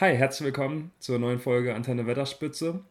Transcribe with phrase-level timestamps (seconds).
[0.00, 2.84] Hi, herzlich willkommen zur neuen Folge Antenne Wetterspitze.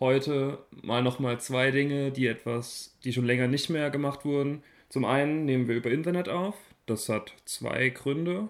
[0.00, 4.64] Heute mal nochmal zwei Dinge, die etwas, die schon länger nicht mehr gemacht wurden.
[4.88, 6.56] Zum einen nehmen wir über Internet auf.
[6.86, 8.48] Das hat zwei Gründe.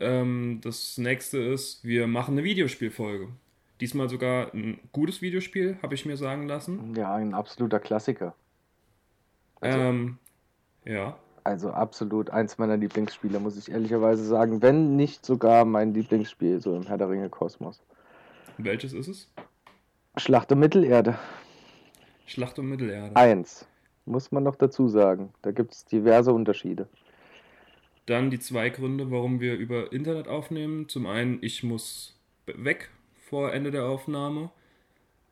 [0.00, 3.28] Ähm, das nächste ist, wir machen eine Videospielfolge.
[3.80, 6.92] Diesmal sogar ein gutes Videospiel, habe ich mir sagen lassen.
[6.96, 8.34] Ja, ein absoluter Klassiker.
[9.60, 10.18] Also, ähm,
[10.84, 11.20] ja.
[11.44, 14.62] Also absolut eins meiner Lieblingsspiele, muss ich ehrlicherweise sagen.
[14.62, 17.82] Wenn nicht sogar mein Lieblingsspiel, so im Herr der Ringe Kosmos.
[18.56, 19.28] Welches ist es?
[20.16, 21.18] Schlacht um Mittelerde.
[22.24, 23.14] Schlacht um Mittelerde.
[23.14, 23.66] Eins.
[24.06, 25.34] Muss man noch dazu sagen.
[25.42, 26.88] Da gibt es diverse Unterschiede.
[28.06, 30.88] Dann die zwei Gründe, warum wir über Internet aufnehmen.
[30.88, 32.90] Zum einen, ich muss weg
[33.28, 34.50] vor Ende der Aufnahme.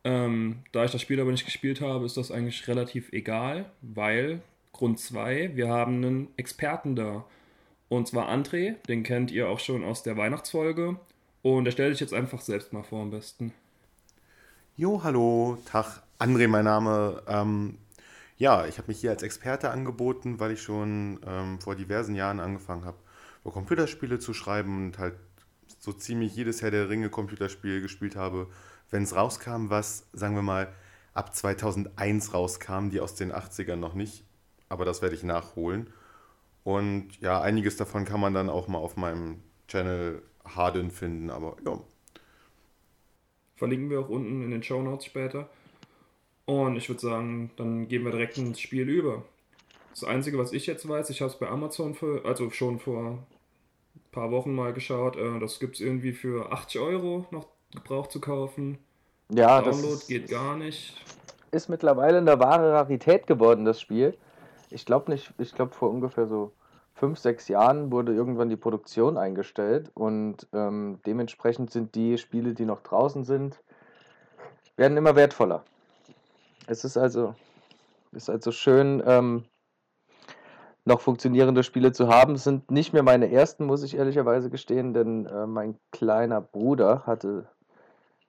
[0.05, 4.43] Ähm, da ich das Spiel aber nicht gespielt habe, ist das eigentlich relativ egal, weil
[4.73, 7.25] Grund 2, wir haben einen Experten da.
[7.89, 10.97] Und zwar André, den kennt ihr auch schon aus der Weihnachtsfolge.
[11.43, 13.53] Und er stellt sich jetzt einfach selbst mal vor am besten.
[14.77, 17.23] Jo, hallo, Tag, André mein Name.
[17.27, 17.77] Ähm,
[18.39, 22.41] ja, ich habe mich hier als Experte angeboten, weil ich schon ähm, vor diversen Jahren
[22.41, 22.97] angefangen habe,
[23.43, 25.17] über Computerspiele zu schreiben und halt
[25.79, 28.49] so ziemlich jedes Herr der Ringe Computerspiel gespielt habe,
[28.91, 30.73] wenn es rauskam, was, sagen wir mal,
[31.13, 34.25] ab 2001 rauskam, die aus den 80ern noch nicht
[34.73, 35.93] aber das werde ich nachholen.
[36.65, 41.57] Und ja, einiges davon kann man dann auch mal auf meinem Channel Harden finden, aber
[41.65, 41.79] ja.
[43.57, 45.49] Verlinken wir auch unten in den Show Notes später.
[46.47, 49.23] Und ich würde sagen, dann gehen wir direkt ins Spiel über.
[49.91, 53.11] Das Einzige, was ich jetzt weiß, ich habe es bei Amazon für, also schon vor
[53.95, 58.11] ein paar Wochen mal geschaut, äh, das gibt es irgendwie für 80 Euro noch gebraucht
[58.11, 58.79] zu kaufen.
[59.29, 60.95] Ja, Download das geht gar nicht.
[61.53, 64.17] ist mittlerweile eine wahre Rarität geworden, das Spiel.
[64.73, 66.53] Ich glaube nicht, ich glaube vor ungefähr so
[66.95, 72.65] fünf, sechs Jahren wurde irgendwann die Produktion eingestellt und ähm, dementsprechend sind die Spiele, die
[72.65, 73.63] noch draußen sind,
[74.77, 75.65] werden immer wertvoller.
[76.67, 77.35] Es ist also,
[78.13, 79.45] ist also schön, ähm,
[80.85, 82.35] noch funktionierende Spiele zu haben.
[82.35, 87.07] Es sind nicht mehr meine ersten, muss ich ehrlicherweise gestehen, denn äh, mein kleiner Bruder
[87.07, 87.49] hatte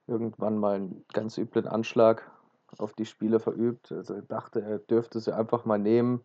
[0.06, 2.30] irgendwann mal einen ganz üblen Anschlag
[2.78, 3.92] auf die Spiele verübt.
[3.92, 6.20] Also er dachte, er dürfte sie einfach mal nehmen.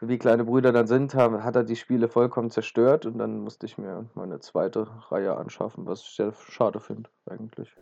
[0.00, 3.78] Wie kleine Brüder dann sind, hat er die Spiele vollkommen zerstört und dann musste ich
[3.78, 7.76] mir meine zweite Reihe anschaffen, was ich sehr schade finde eigentlich.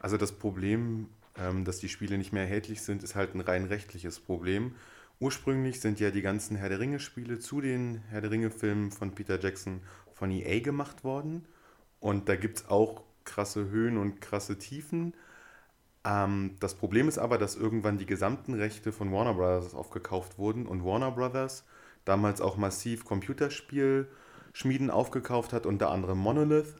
[0.00, 3.66] Also das Problem, ähm, dass die Spiele nicht mehr erhältlich sind, ist halt ein rein
[3.66, 4.74] rechtliches Problem.
[5.20, 9.38] Ursprünglich sind ja die ganzen Herr der Ringe-Spiele zu den Herr der Ringe-Filmen von Peter
[9.38, 9.82] Jackson
[10.14, 11.44] von EA gemacht worden.
[12.00, 15.12] Und da gibt es auch krasse Höhen und krasse Tiefen.
[16.04, 20.66] Ähm, das Problem ist aber, dass irgendwann die gesamten Rechte von Warner Brothers aufgekauft wurden
[20.66, 21.64] und Warner Brothers
[22.04, 26.76] damals auch massiv Computerspielschmieden aufgekauft hat, unter anderem Monolith,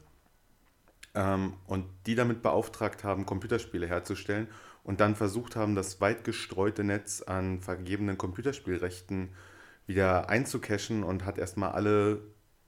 [1.13, 4.47] ähm, und die damit beauftragt haben, Computerspiele herzustellen
[4.83, 9.29] und dann versucht haben, das weit gestreute Netz an vergebenen Computerspielrechten
[9.85, 12.21] wieder einzucachen und hat erstmal alle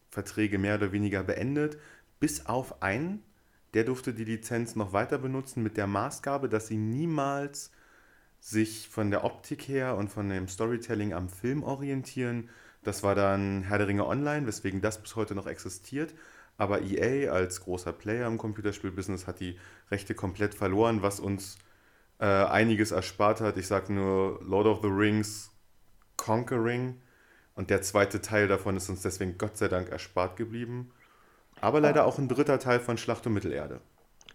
[0.10, 1.78] Verträge mehr oder weniger beendet,
[2.20, 3.24] bis auf einen,
[3.74, 7.72] der durfte die Lizenz noch weiter benutzen mit der Maßgabe, dass sie niemals
[8.40, 12.50] sich von der Optik her und von dem Storytelling am Film orientieren.
[12.84, 16.14] Das war dann Herr der Ringe Online, weswegen das bis heute noch existiert.
[16.58, 19.58] Aber EA als großer Player im Computerspielbusiness hat die
[19.90, 21.58] Rechte komplett verloren, was uns
[22.20, 23.58] äh, einiges erspart hat.
[23.58, 25.50] Ich sage nur Lord of the Rings
[26.18, 27.02] Conquering
[27.56, 30.92] und der zweite Teil davon ist uns deswegen Gott sei Dank erspart geblieben.
[31.64, 33.80] Aber leider auch ein dritter Teil von Schlacht um Mittelerde.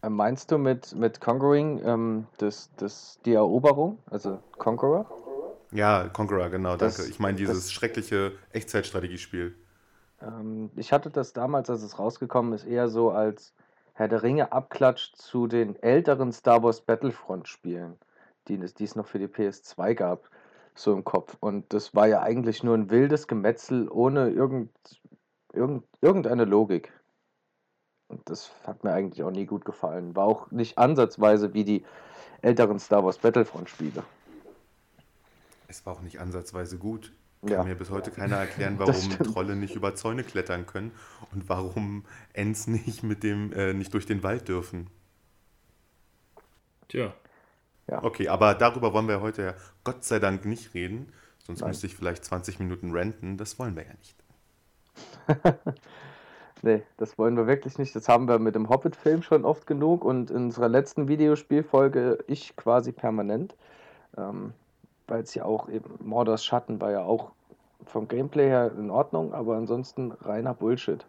[0.02, 5.06] Äh, Meinst du mit, mit Conquering ähm, das, das, die Eroberung, also Conqueror?
[5.70, 7.10] Ja, Conqueror, genau, Das, danke.
[7.10, 9.54] Ich meine dieses das, schreckliche Echtzeitstrategiespiel.
[10.22, 13.52] ähm, ich hatte das damals, als es rausgekommen ist, eher so als
[13.92, 17.98] Herr der Ringe Abklatsch zu den älteren Star Wars Battlefront-Spielen,
[18.48, 20.30] die es, die es noch für die PS2 gab,
[20.74, 21.36] so im Kopf.
[21.40, 24.70] Und das war ja eigentlich nur ein wildes Gemetzel ohne irgend,
[25.52, 26.92] irgend, irgendeine Logik.
[28.08, 30.16] Und das hat mir eigentlich auch nie gut gefallen.
[30.16, 31.84] War auch nicht ansatzweise wie die
[32.42, 34.04] älteren Star Wars Battlefront-Spiele.
[35.66, 37.12] Es war auch nicht ansatzweise gut.
[37.46, 39.22] Kann Ja, mir bis heute keiner erklären, warum.
[39.22, 40.92] Trolle nicht über Zäune klettern können
[41.32, 44.90] und warum Ents nicht mit dem, äh, nicht durch den Wald dürfen.
[46.88, 47.14] Tja,
[47.88, 49.54] Ja, Okay, aber darüber wollen wir heute ja
[49.84, 51.12] Gott sei Dank nicht reden.
[51.38, 51.68] Sonst nein.
[51.68, 53.36] müsste ich vielleicht 20 Minuten ranten.
[53.38, 54.16] Das wollen wir ja nicht.
[56.62, 57.94] Nee, das wollen wir wirklich nicht.
[57.94, 62.56] Das haben wir mit dem Hobbit-Film schon oft genug und in unserer letzten Videospielfolge ich
[62.56, 63.54] quasi permanent.
[64.16, 64.52] Ähm,
[65.08, 67.32] weil es ja auch eben, Mordors Schatten war ja auch
[67.86, 71.04] vom Gameplay her in Ordnung, aber ansonsten reiner Bullshit.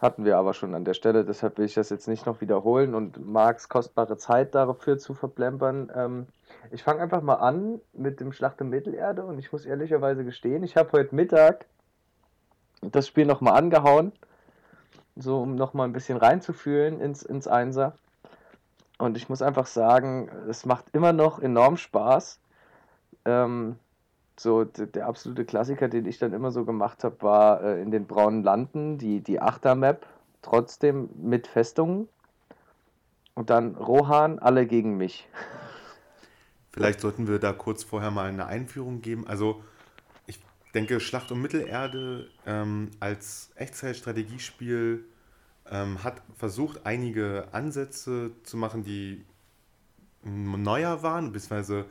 [0.00, 2.94] Hatten wir aber schon an der Stelle, deshalb will ich das jetzt nicht noch wiederholen
[2.94, 5.90] und Marks kostbare Zeit dafür zu verplempern.
[5.94, 6.26] Ähm,
[6.70, 10.62] ich fange einfach mal an mit dem Schlacht um Mittelerde und ich muss ehrlicherweise gestehen,
[10.62, 11.64] ich habe heute Mittag
[12.90, 14.12] das Spiel nochmal angehauen,
[15.16, 17.94] so um nochmal ein bisschen reinzufühlen ins, ins Einser.
[18.98, 22.38] Und ich muss einfach sagen, es macht immer noch enorm Spaß.
[23.24, 23.76] Ähm,
[24.38, 28.06] so der absolute Klassiker, den ich dann immer so gemacht habe, war äh, in den
[28.06, 30.06] braunen Landen die, die Achter-Map,
[30.42, 32.08] trotzdem mit Festungen.
[33.34, 35.28] Und dann Rohan, alle gegen mich.
[36.70, 39.26] Vielleicht sollten wir da kurz vorher mal eine Einführung geben.
[39.26, 39.62] Also
[40.74, 45.04] denke, Schlacht um Mittelerde ähm, als Echtzeitstrategiespiel
[45.70, 49.24] ähm, hat versucht, einige Ansätze zu machen, die
[50.22, 51.86] neuer waren, beziehungsweise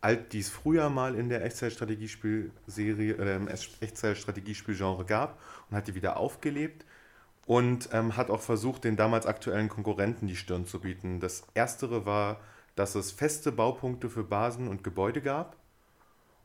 [0.00, 5.38] alt, die es früher mal in der Echtzeitstrategiespielserie oder im Echtzeitstrategiespielgenre gab
[5.68, 6.84] und hat die wieder aufgelebt
[7.46, 11.20] und ähm, hat auch versucht, den damals aktuellen Konkurrenten die Stirn zu bieten.
[11.20, 12.40] Das erstere war,
[12.76, 15.56] dass es feste Baupunkte für Basen und Gebäude gab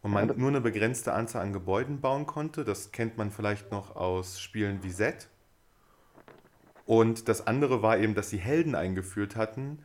[0.06, 2.64] und man nur eine begrenzte Anzahl an Gebäuden bauen konnte.
[2.64, 5.28] Das kennt man vielleicht noch aus Spielen wie Z.
[6.86, 9.80] Und das andere war eben, dass sie Helden eingeführt hatten,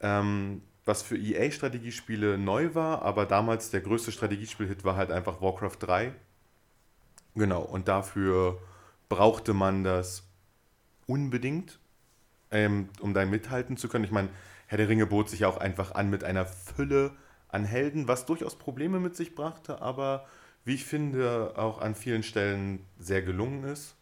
[0.00, 5.76] ähm, was für EA-Strategiespiele neu war, aber damals der größte Strategiespiel-Hit war halt einfach Warcraft
[5.78, 6.12] 3.
[7.36, 8.60] Genau, und dafür
[9.08, 10.24] brauchte man das
[11.06, 11.78] unbedingt,
[12.50, 14.02] ähm, um da mithalten zu können.
[14.02, 14.30] Ich meine,
[14.66, 17.12] Herr der Ringe bot sich auch einfach an mit einer Fülle
[17.48, 20.26] an Helden, was durchaus Probleme mit sich brachte, aber
[20.64, 23.94] wie ich finde, auch an vielen Stellen sehr gelungen ist.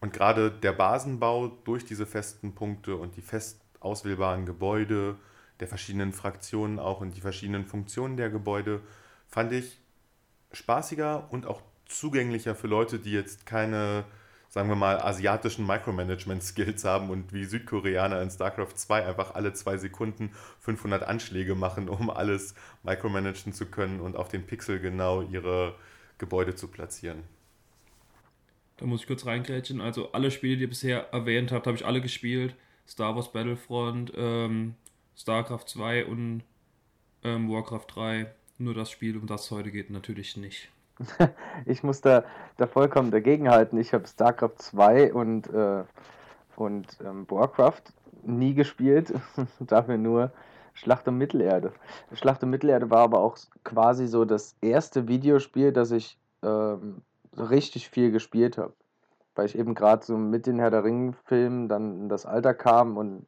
[0.00, 5.16] Und gerade der Basenbau durch diese festen Punkte und die fest auswählbaren Gebäude,
[5.60, 8.80] der verschiedenen Fraktionen auch und die verschiedenen Funktionen der Gebäude
[9.28, 9.78] fand ich
[10.52, 14.04] spaßiger und auch zugänglicher für Leute, die jetzt keine,
[14.54, 19.78] sagen wir mal, asiatischen Micromanagement-Skills haben und wie Südkoreaner in StarCraft 2 einfach alle zwei
[19.78, 20.30] Sekunden
[20.60, 22.54] 500 Anschläge machen, um alles
[22.84, 25.74] micromanagen zu können und auf den Pixel genau ihre
[26.18, 27.24] Gebäude zu platzieren.
[28.76, 29.80] Da muss ich kurz reingrätschen.
[29.80, 32.54] Also alle Spiele, die ihr bisher erwähnt habt, habe ich alle gespielt.
[32.86, 34.76] Star Wars Battlefront, ähm,
[35.16, 36.44] StarCraft 2 und
[37.24, 38.32] ähm, Warcraft 3.
[38.58, 40.68] Nur das Spiel, um das es heute geht, natürlich nicht.
[41.66, 42.24] ich muss da,
[42.56, 43.78] da vollkommen dagegenhalten.
[43.78, 45.84] Ich habe StarCraft 2 und, äh,
[46.56, 47.82] und ähm, Warcraft
[48.22, 49.12] nie gespielt,
[49.60, 50.32] dafür nur
[50.74, 51.72] Schlacht um Mittelerde.
[52.12, 57.02] Schlacht um Mittelerde war aber auch quasi so das erste Videospiel, das ich ähm,
[57.32, 58.72] so richtig viel gespielt habe.
[59.36, 62.96] Weil ich eben gerade so mit den Herr der Ringen-Filmen dann in das Alter kam
[62.96, 63.26] und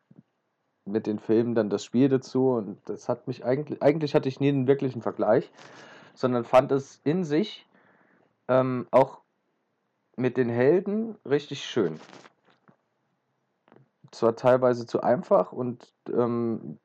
[0.85, 4.39] mit den Filmen dann das Spiel dazu und das hat mich eigentlich, eigentlich hatte ich
[4.39, 5.51] nie einen wirklichen Vergleich,
[6.17, 7.67] sondern fand es in sich
[8.49, 9.21] ähm, auch
[10.17, 12.01] mit den Helden richtig schön.
[14.11, 16.79] Zwar teilweise zu einfach und ähm,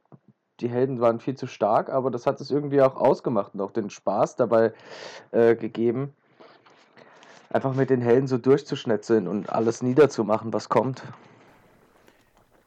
[0.59, 3.71] die Helden waren viel zu stark, aber das hat es irgendwie auch ausgemacht und auch
[3.71, 4.73] den Spaß dabei
[5.31, 6.13] äh, gegeben,
[7.49, 11.03] einfach mit den Helden so durchzuschnetzeln und alles niederzumachen, was kommt.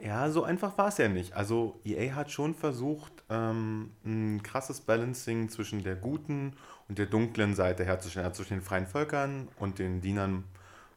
[0.04, 1.32] Ja, so einfach war es ja nicht.
[1.32, 6.56] Also EA hat schon versucht, ähm, ein krasses Balancing zwischen der guten
[6.88, 10.44] und der dunklen Seite herzustellen, also zwischen den freien Völkern und den Dienern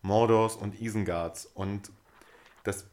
[0.01, 1.45] Mordors und Isengards.
[1.45, 1.89] Und
[2.65, 2.85] das,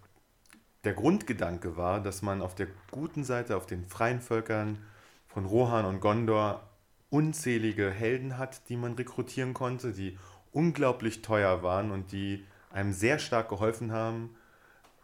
[0.84, 4.78] der Grundgedanke war, dass man auf der guten Seite, auf den freien Völkern
[5.26, 6.62] von Rohan und Gondor
[7.10, 10.16] unzählige Helden hat, die man rekrutieren konnte, die
[10.52, 14.36] unglaublich teuer waren und die einem sehr stark geholfen haben,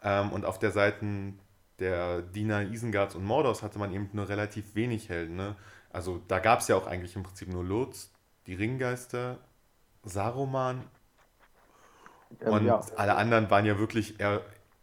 [0.03, 1.35] ähm, und auf der Seite
[1.79, 5.37] der Diener Isengards und Mordors hatte man eben nur relativ wenig Helden.
[5.37, 5.57] Ne?
[5.91, 8.11] Also da gab es ja auch eigentlich im Prinzip nur Lotz,
[8.47, 9.39] die Ringgeister,
[10.03, 10.85] Saruman
[12.41, 12.81] ähm, und ja.
[12.97, 14.43] alle anderen waren ja wirklich eher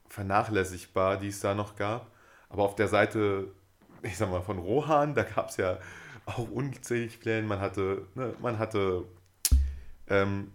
[0.09, 2.12] vernachlässigbar, die es da noch gab.
[2.50, 3.51] Aber auf der Seite,
[4.01, 5.77] ich sag mal, von Rohan, da gab es ja
[6.25, 7.47] auch unzählig Pläne.
[7.47, 9.05] Man hatte, ne, man hatte
[10.09, 10.51] ähm,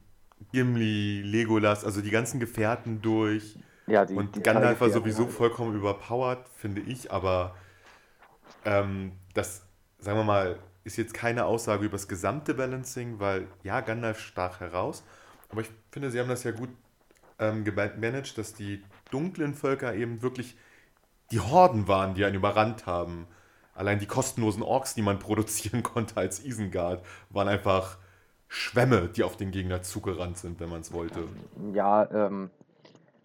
[0.53, 3.59] Gimli, Legolas, also die ganzen Gefährten durch.
[3.87, 7.55] Ja, die, und die Gandalf war sowieso vollkommen überpowered, finde ich, aber
[8.65, 9.67] ähm, das,
[9.99, 14.61] sagen wir mal, ist jetzt keine Aussage über das gesamte Balancing, weil ja, Gandalf stach
[14.61, 15.05] heraus,
[15.51, 16.71] aber ich finde, sie haben das ja gut
[17.39, 20.57] ähm, gemanagt, dass die dunklen Völker eben wirklich
[21.31, 23.27] die Horden waren, die einen überrannt haben.
[23.75, 27.99] Allein die kostenlosen Orks, die man produzieren konnte als Isengard, waren einfach
[28.49, 31.27] Schwämme, die auf den Gegner zugerannt sind, wenn man es wollte.
[31.73, 32.51] Ja, ähm,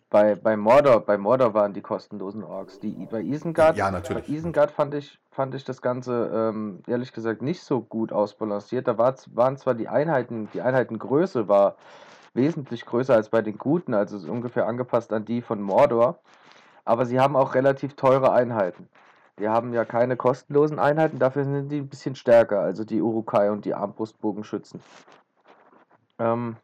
[0.09, 2.79] bei, bei, Mordor, bei Mordor waren die kostenlosen Orks.
[2.79, 4.25] Die, bei Isengard, ja, natürlich.
[4.25, 8.87] Bei Isengard fand ich, fand ich das Ganze ähm, ehrlich gesagt nicht so gut ausbalanciert.
[8.87, 11.75] Da war, waren zwar die Einheiten, die Einheitengröße war
[12.33, 16.19] wesentlich größer als bei den Guten, also ungefähr angepasst an die von Mordor.
[16.85, 18.87] Aber sie haben auch relativ teure Einheiten.
[19.39, 23.51] Die haben ja keine kostenlosen Einheiten, dafür sind die ein bisschen stärker, also die Urukai
[23.51, 24.81] und die Armbrustbogenschützen.
[26.17, 26.55] Ähm,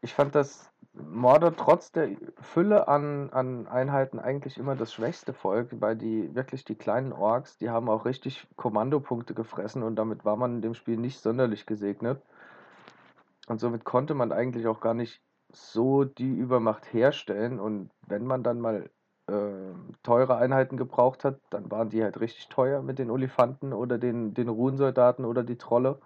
[0.00, 0.67] ich fand das
[1.02, 6.64] Mordor trotz der Fülle an, an Einheiten eigentlich immer das schwächste Volk, weil die wirklich
[6.64, 10.74] die kleinen Orks, die haben auch richtig Kommandopunkte gefressen und damit war man in dem
[10.74, 12.22] Spiel nicht sonderlich gesegnet.
[13.48, 17.58] Und somit konnte man eigentlich auch gar nicht so die Übermacht herstellen.
[17.58, 18.90] Und wenn man dann mal
[19.26, 23.98] äh, teure Einheiten gebraucht hat, dann waren die halt richtig teuer mit den Olifanten oder
[23.98, 25.98] den, den Runensoldaten oder die Trolle.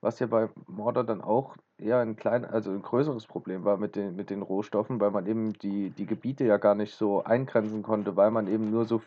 [0.00, 3.96] Was ja bei Mordor dann auch eher ein klein, also ein größeres Problem war mit
[3.96, 7.82] den, mit den Rohstoffen, weil man eben die, die Gebiete ja gar nicht so eingrenzen
[7.82, 9.02] konnte, weil man eben nur so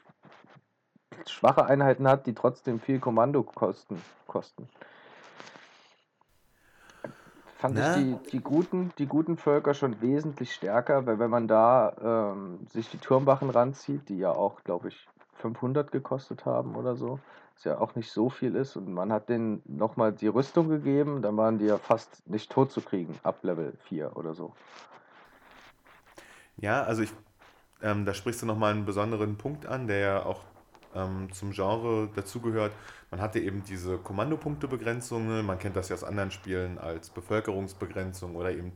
[1.26, 4.02] schwache Einheiten hat, die trotzdem viel Kommando kosten.
[4.28, 4.68] kosten
[7.58, 7.96] fand Na?
[7.98, 12.60] ich die, die, guten, die guten Völker schon wesentlich stärker, weil wenn man da ähm,
[12.70, 17.20] sich die Turmwachen ranzieht, die ja auch, glaube ich, 500 gekostet haben oder so,
[17.58, 21.24] was ja auch nicht so viel ist, und man hat denen nochmal die Rüstung gegeben,
[21.24, 24.54] dann waren die ja fast nicht tot zu kriegen, ab Level 4 oder so.
[26.58, 27.12] Ja, also ich,
[27.82, 30.42] ähm, da sprichst du nochmal einen besonderen Punkt an, der ja auch
[30.94, 32.74] ähm, zum Genre dazugehört.
[33.10, 38.52] Man hatte eben diese Kommandopunktebegrenzungen, man kennt das ja aus anderen Spielen als Bevölkerungsbegrenzung oder
[38.52, 38.74] eben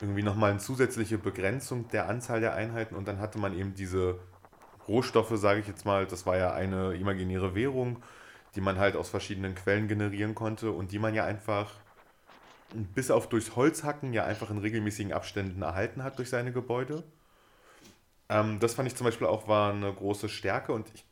[0.00, 4.18] irgendwie nochmal eine zusätzliche Begrenzung der Anzahl der Einheiten und dann hatte man eben diese
[4.88, 8.02] Rohstoffe, sage ich jetzt mal, das war ja eine imaginäre Währung,
[8.54, 11.70] die man halt aus verschiedenen Quellen generieren konnte und die man ja einfach
[12.94, 17.04] bis auf durchs Holzhacken ja einfach in regelmäßigen Abständen erhalten hat durch seine Gebäude.
[18.28, 21.04] Ähm, das fand ich zum Beispiel auch war eine große Stärke und ich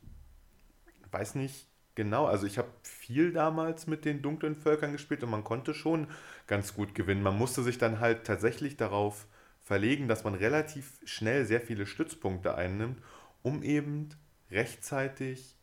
[1.11, 5.43] weiß nicht genau, also ich habe viel damals mit den dunklen Völkern gespielt und man
[5.43, 6.07] konnte schon
[6.47, 7.21] ganz gut gewinnen.
[7.21, 9.27] Man musste sich dann halt tatsächlich darauf
[9.63, 13.01] verlegen, dass man relativ schnell sehr viele Stützpunkte einnimmt,
[13.43, 14.09] um eben
[14.49, 15.55] rechtzeitig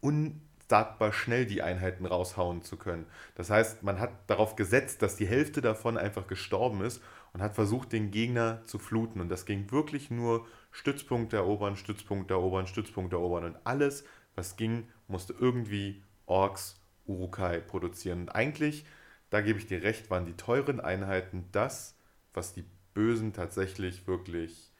[0.00, 3.06] unsagbar schnell die Einheiten raushauen zu können.
[3.34, 7.02] Das heißt, man hat darauf gesetzt, dass die Hälfte davon einfach gestorben ist
[7.32, 9.20] und hat versucht, den Gegner zu fluten.
[9.20, 13.44] Und das ging wirklich nur Stützpunkte erobern, Stützpunkte erobern, Stützpunkte erobern.
[13.44, 14.04] Und alles
[14.36, 18.22] was ging, musste irgendwie Orks, Urukai produzieren.
[18.22, 18.84] Und eigentlich,
[19.30, 21.96] da gebe ich dir recht, waren die teuren Einheiten das,
[22.34, 22.64] was die
[22.94, 24.72] Bösen tatsächlich wirklich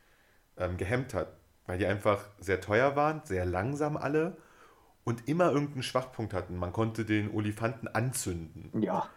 [0.56, 1.36] ähm, gehemmt hat.
[1.66, 4.36] Weil die einfach sehr teuer waren, sehr langsam alle
[5.04, 6.56] und immer irgendeinen Schwachpunkt hatten.
[6.56, 8.70] Man konnte den Olifanten anzünden.
[8.82, 9.08] Ja.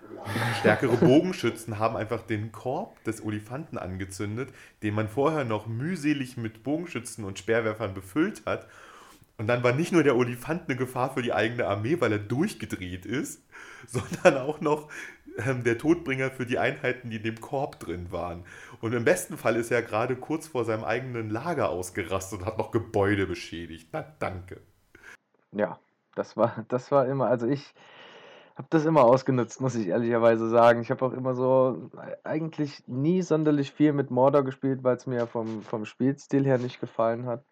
[0.60, 4.50] Stärkere Bogenschützen haben einfach den Korb des Olifanten angezündet,
[4.84, 8.68] den man vorher noch mühselig mit Bogenschützen und Speerwerfern befüllt hat
[9.40, 12.20] und dann war nicht nur der Olifant eine Gefahr für die eigene Armee, weil er
[12.20, 13.42] durchgedreht ist,
[13.88, 14.90] sondern auch noch
[15.46, 18.44] ähm, der Todbringer für die Einheiten, die in dem Korb drin waren.
[18.82, 22.58] Und im besten Fall ist er gerade kurz vor seinem eigenen Lager ausgerastet und hat
[22.58, 23.90] noch Gebäude beschädigt.
[23.92, 24.62] Na, danke.
[25.52, 25.80] Ja,
[26.16, 27.74] das war, das war immer, also ich
[28.56, 30.82] habe das immer ausgenutzt, muss ich ehrlicherweise sagen.
[30.82, 31.90] Ich habe auch immer so
[32.24, 36.82] eigentlich nie sonderlich viel mit Mordor gespielt, weil es mir vom, vom Spielstil her nicht
[36.82, 37.46] gefallen hat.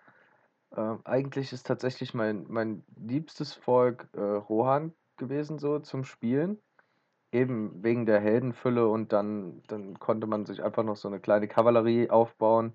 [0.76, 6.60] Ähm, eigentlich ist tatsächlich mein mein liebstes Volk, äh, Rohan gewesen so zum Spielen.
[7.32, 11.48] Eben wegen der Heldenfülle und dann dann konnte man sich einfach noch so eine kleine
[11.48, 12.74] Kavallerie aufbauen,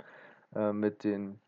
[0.54, 1.40] äh, mit den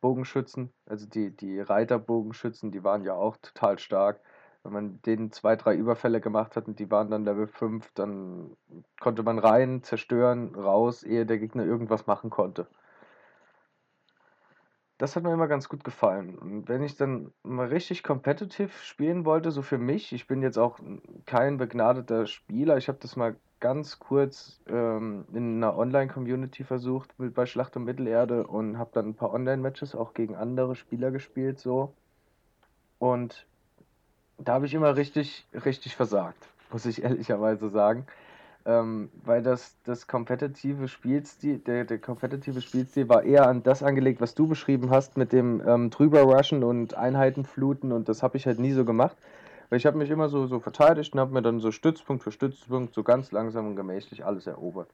[0.00, 0.72] Bogenschützen.
[0.86, 4.20] Also die die Reiterbogenschützen, die waren ja auch total stark.
[4.62, 8.56] Wenn man denen zwei, drei Überfälle gemacht hat und die waren dann Level 5, dann
[9.00, 12.66] konnte man rein, zerstören, raus, ehe der Gegner irgendwas machen konnte.
[14.98, 16.36] Das hat mir immer ganz gut gefallen.
[16.36, 20.58] Und wenn ich dann mal richtig competitive spielen wollte, so für mich, ich bin jetzt
[20.58, 20.80] auch
[21.24, 27.34] kein begnadeter Spieler, ich habe das mal ganz kurz ähm, in einer Online-Community versucht mit,
[27.34, 31.60] bei Schlacht um Mittelerde und habe dann ein paar Online-Matches auch gegen andere Spieler gespielt
[31.60, 31.94] so.
[32.98, 33.46] Und
[34.36, 38.06] da habe ich immer richtig, richtig versagt, muss ich ehrlicherweise sagen
[38.68, 44.20] ähm, weil das, das kompetitive Spielstil, der, der kompetitive Spielstil war eher an das angelegt,
[44.20, 48.36] was du beschrieben hast, mit dem ähm, drüber rushen und Einheiten fluten und das habe
[48.36, 49.16] ich halt nie so gemacht.
[49.70, 52.30] Weil ich habe mich immer so, so verteidigt und habe mir dann so Stützpunkt für
[52.30, 54.90] Stützpunkt so ganz langsam und gemächlich alles erobert.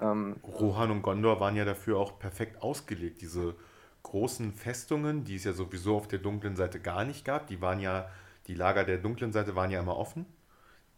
[0.00, 3.20] Ähm, Rohan und Gondor waren ja dafür auch perfekt ausgelegt.
[3.20, 3.56] Diese
[4.04, 7.80] großen Festungen, die es ja sowieso auf der dunklen Seite gar nicht gab, die waren
[7.80, 8.08] ja,
[8.46, 10.26] die Lager der dunklen Seite waren ja immer offen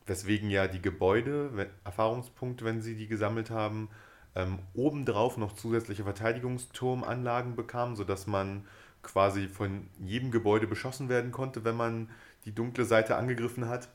[0.08, 3.88] weswegen ja die Gebäude, Erfahrungspunkte, wenn sie die gesammelt haben,
[4.34, 8.66] ähm, obendrauf noch zusätzliche Verteidigungsturmanlagen bekamen, sodass man
[9.02, 12.10] quasi von jedem Gebäude beschossen werden konnte, wenn man
[12.44, 13.88] die dunkle Seite angegriffen hat.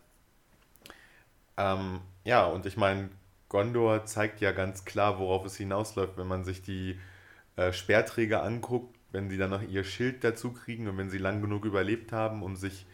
[1.57, 3.09] Ähm, ja, und ich meine,
[3.49, 6.99] Gondor zeigt ja ganz klar, worauf es hinausläuft, wenn man sich die
[7.55, 11.41] äh, Speerträger anguckt, wenn sie dann noch ihr Schild dazu kriegen und wenn sie lang
[11.41, 12.87] genug überlebt haben, um sich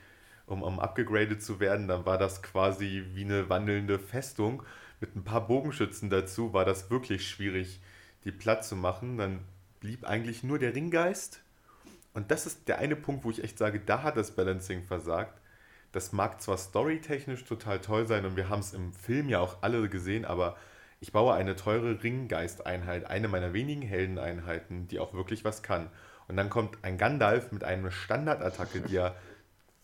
[0.49, 4.63] um, um abgegradet zu werden, dann war das quasi wie eine wandelnde Festung.
[4.99, 7.81] Mit ein paar Bogenschützen dazu war das wirklich schwierig,
[8.25, 9.17] die platt zu machen.
[9.17, 9.39] Dann
[9.79, 11.41] blieb eigentlich nur der Ringgeist.
[12.13, 15.39] Und das ist der eine Punkt, wo ich echt sage, da hat das Balancing versagt.
[15.91, 19.57] Das mag zwar storytechnisch total toll sein und wir haben es im Film ja auch
[19.61, 20.55] alle gesehen, aber
[20.99, 25.89] ich baue eine teure Ringgeisteinheit, eine meiner wenigen Heldeneinheiten, die auch wirklich was kann.
[26.27, 29.15] Und dann kommt ein Gandalf mit einer Standardattacke, die er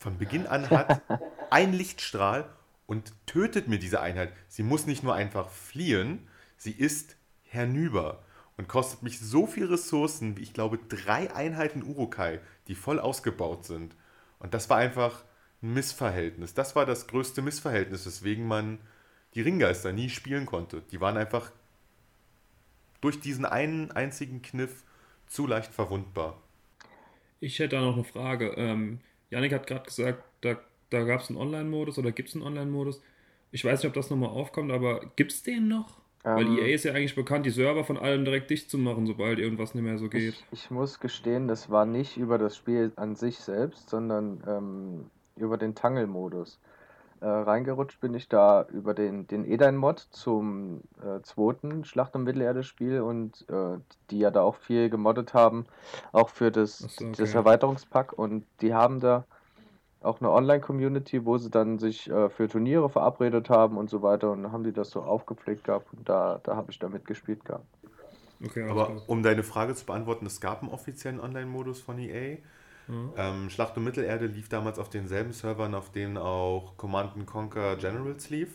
[0.06, 1.02] von Beginn an hat,
[1.50, 2.48] ein Lichtstrahl
[2.86, 4.32] und tötet mir diese Einheit.
[4.48, 8.24] Sie muss nicht nur einfach fliehen, sie ist hernüber
[8.56, 13.66] und kostet mich so viel Ressourcen, wie ich glaube drei Einheiten Urukai, die voll ausgebaut
[13.66, 13.96] sind.
[14.38, 15.24] Und das war einfach
[15.64, 16.54] ein Missverhältnis.
[16.54, 18.78] Das war das größte Missverhältnis, weswegen man
[19.34, 20.84] die Ringgeister nie spielen konnte.
[20.92, 21.52] Die waren einfach
[23.02, 24.84] durch diesen einen einzigen Kniff
[25.26, 26.40] zu leicht verwundbar.
[27.40, 28.54] Ich hätte da noch eine Frage.
[28.56, 30.58] Ähm, Janik hat gerade gesagt, da,
[30.90, 33.02] da gab es einen Online-Modus oder gibt es einen Online-Modus.
[33.52, 36.02] Ich weiß nicht, ob das nochmal aufkommt, aber gibt es den noch?
[36.26, 39.06] Ähm, Weil EA ist ja eigentlich bekannt, die Server von allen direkt dicht zu machen,
[39.06, 40.34] sobald irgendwas nicht mehr so geht.
[40.34, 45.12] Ich, ich muss gestehen, das war nicht über das Spiel an sich selbst, sondern ähm,
[45.36, 46.60] über den Tangle-Modus.
[47.22, 53.02] Äh, reingerutscht bin ich da über den, den Edain-Mod zum äh, zweiten Schlacht um Mittelerde-Spiel
[53.02, 53.78] und äh,
[54.12, 55.66] die ja da auch viel gemoddet haben,
[56.12, 57.14] auch für das, so, okay.
[57.18, 58.14] das Erweiterungspack.
[58.14, 59.26] Und die haben da
[60.02, 64.32] auch eine Online-Community, wo sie dann sich äh, für Turniere verabredet haben und so weiter.
[64.32, 67.46] Und dann haben die das so aufgepflegt gehabt und da, da habe ich da mitgespielt
[67.46, 67.66] gehabt.
[68.44, 72.38] Okay, Aber um deine Frage zu beantworten, es gab einen offiziellen Online-Modus von EA.
[72.88, 73.14] Mhm.
[73.18, 78.30] Ähm, Schlacht um Mittelerde lief damals auf denselben Servern, auf denen auch Command Conquer Generals
[78.30, 78.50] lief.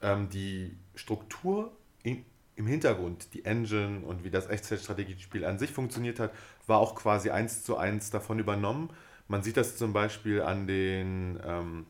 [0.00, 2.24] Ähm, die Struktur in,
[2.56, 6.32] im Hintergrund, die Engine und wie das Echtzeitstrategiespiel an sich funktioniert hat,
[6.66, 8.90] war auch quasi eins zu eins davon übernommen.
[9.28, 11.86] Man sieht das zum Beispiel an den ähm,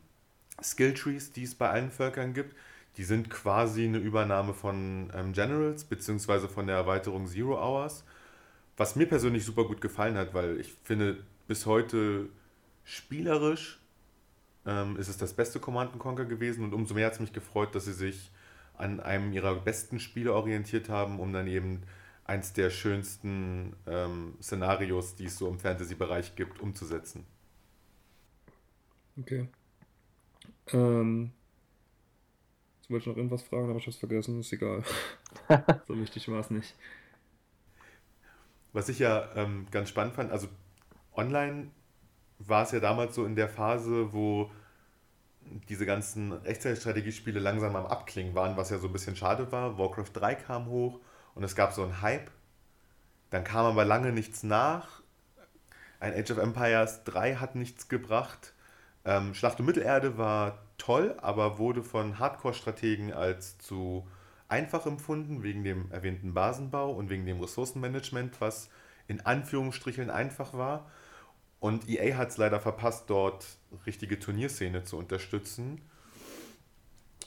[0.61, 2.55] Skilltrees, die es bei allen Völkern gibt.
[2.97, 8.03] Die sind quasi eine Übernahme von ähm, Generals beziehungsweise von der Erweiterung Zero Hours
[8.77, 12.29] was mir persönlich super gut gefallen hat, weil ich finde, bis heute
[12.83, 13.79] spielerisch
[14.65, 17.75] ähm, ist es das beste Command Conquer gewesen und umso mehr hat es mich gefreut,
[17.75, 18.31] dass sie sich
[18.75, 21.83] an einem ihrer besten Spiele orientiert haben, um dann eben
[22.25, 27.25] eins der schönsten ähm, Szenarios, die es so im Fantasy-Bereich gibt, umzusetzen.
[29.19, 29.47] Okay.
[30.71, 31.31] Ähm,
[32.79, 34.83] jetzt wollte ich noch irgendwas fragen, aber ich habe es vergessen, ist egal.
[35.87, 36.73] so wichtig war es nicht.
[38.73, 40.47] Was ich ja ähm, ganz spannend fand, also
[41.15, 41.69] online
[42.39, 44.51] war es ja damals so in der Phase, wo
[45.69, 49.77] diese ganzen Echtzeitstrategiespiele langsam am Abklingen waren, was ja so ein bisschen schade war.
[49.77, 50.99] Warcraft 3 kam hoch
[51.35, 52.31] und es gab so einen Hype.
[53.29, 55.01] Dann kam aber lange nichts nach.
[55.99, 58.53] Ein Age of Empires 3 hat nichts gebracht.
[59.05, 64.07] Ähm, Schlacht um Mittelerde war toll, aber wurde von Hardcore-Strategen als zu
[64.53, 68.69] einfach empfunden, wegen dem erwähnten Basenbau und wegen dem Ressourcenmanagement, was
[69.07, 70.91] in Anführungsstrichen einfach war.
[71.59, 73.47] Und EA hat es leider verpasst, dort
[73.87, 75.81] richtige Turnierszene zu unterstützen.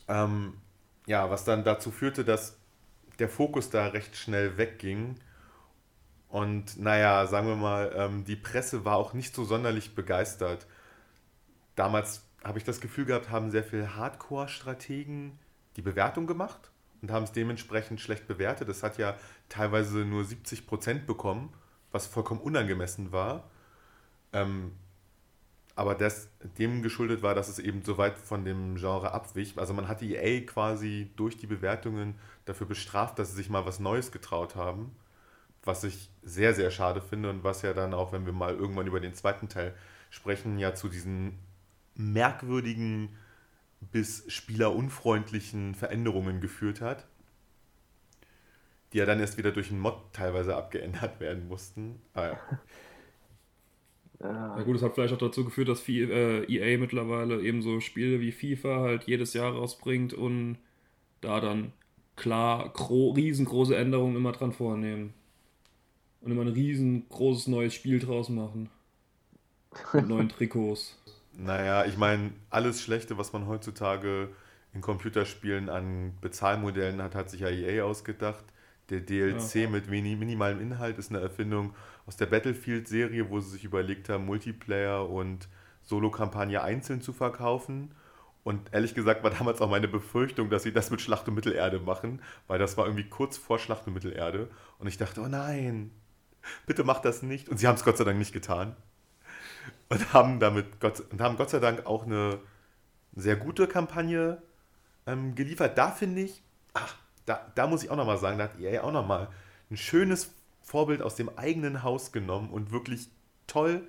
[0.07, 0.55] Ähm,
[1.07, 2.59] ja, was dann dazu führte, dass
[3.19, 5.17] der Fokus da recht schnell wegging.
[6.29, 10.69] Und naja, sagen wir mal, ähm, die Presse war auch nicht so sonderlich begeistert.
[11.75, 15.41] Damals habe ich das Gefühl gehabt, haben sehr viele Hardcore-Strategen
[15.75, 16.71] die Bewertung gemacht
[17.07, 18.69] und haben es dementsprechend schlecht bewertet.
[18.69, 19.17] Es hat ja
[19.49, 21.53] teilweise nur 70 Prozent bekommen,
[21.93, 23.49] was vollkommen unangemessen war.
[24.33, 24.73] Ähm,
[25.77, 29.57] aber das dem geschuldet war, dass es eben so weit von dem Genre abwich.
[29.57, 33.67] Also man hat die EA quasi durch die Bewertungen dafür bestraft, dass sie sich mal
[33.67, 34.97] was Neues getraut haben.
[35.63, 38.89] Was ich sehr, sehr schade finde und was ja dann auch, wenn wir mal irgendwann
[38.89, 39.75] über den zweiten Teil
[40.11, 41.39] sprechen, ja zu diesen
[41.95, 43.11] merkwürdigen
[43.81, 47.07] bis spielerunfreundlichen Veränderungen geführt hat,
[48.93, 52.01] die ja dann erst wieder durch einen Mod teilweise abgeändert werden mussten.
[52.15, 52.41] Ah, ja.
[54.19, 58.21] Ja gut, es hat vielleicht auch dazu geführt, dass äh, EA mittlerweile eben so Spiele
[58.21, 60.57] wie FIFA halt jedes Jahr rausbringt und
[61.21, 61.73] da dann
[62.17, 62.73] klar
[63.15, 65.13] riesengroße Änderungen immer dran vornehmen.
[66.23, 68.71] Und immer ein riesengroßes neues Spiel draus machen.
[69.93, 70.97] Mit neuen Trikots.
[71.39, 74.31] Naja, ich meine, alles Schlechte, was man heutzutage
[74.73, 78.45] in Computerspielen an Bezahlmodellen hat, hat sich ja EA ausgedacht.
[78.91, 79.69] Der DLC ja.
[79.69, 81.75] mit minimalem Inhalt ist eine Erfindung
[82.07, 85.49] aus der Battlefield-Serie, wo sie sich überlegt haben, Multiplayer und
[85.83, 87.93] Solo-Kampagne einzeln zu verkaufen.
[88.45, 91.81] Und ehrlich gesagt war damals auch meine Befürchtung, dass sie das mit Schlacht um Mittelerde
[91.81, 94.49] machen, weil das war irgendwie kurz vor Schlacht um Mittelerde.
[94.79, 95.91] Und ich dachte, oh nein,
[96.65, 97.49] bitte mach das nicht.
[97.49, 98.77] Und sie haben es Gott sei Dank nicht getan.
[99.89, 102.41] Und haben damit Gott, und haben Gott sei Dank auch eine
[103.15, 104.43] sehr gute Kampagne
[105.07, 105.79] ähm, geliefert.
[105.79, 106.43] Da finde ich,
[106.75, 109.29] ach, da, da muss ich auch nochmal sagen, da hat EA auch nochmal
[109.71, 113.09] ein schönes Vorbild aus dem eigenen Haus genommen und wirklich
[113.47, 113.89] toll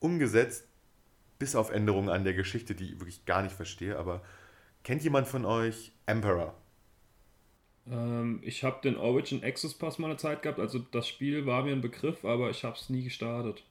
[0.00, 0.68] umgesetzt,
[1.38, 3.98] bis auf Änderungen an der Geschichte, die ich wirklich gar nicht verstehe.
[3.98, 4.22] Aber
[4.84, 6.54] kennt jemand von euch Emperor?
[7.88, 11.62] Ähm, ich habe den Origin Access Pass mal eine Zeit gehabt, also das Spiel war
[11.62, 13.64] mir ein Begriff, aber ich habe es nie gestartet.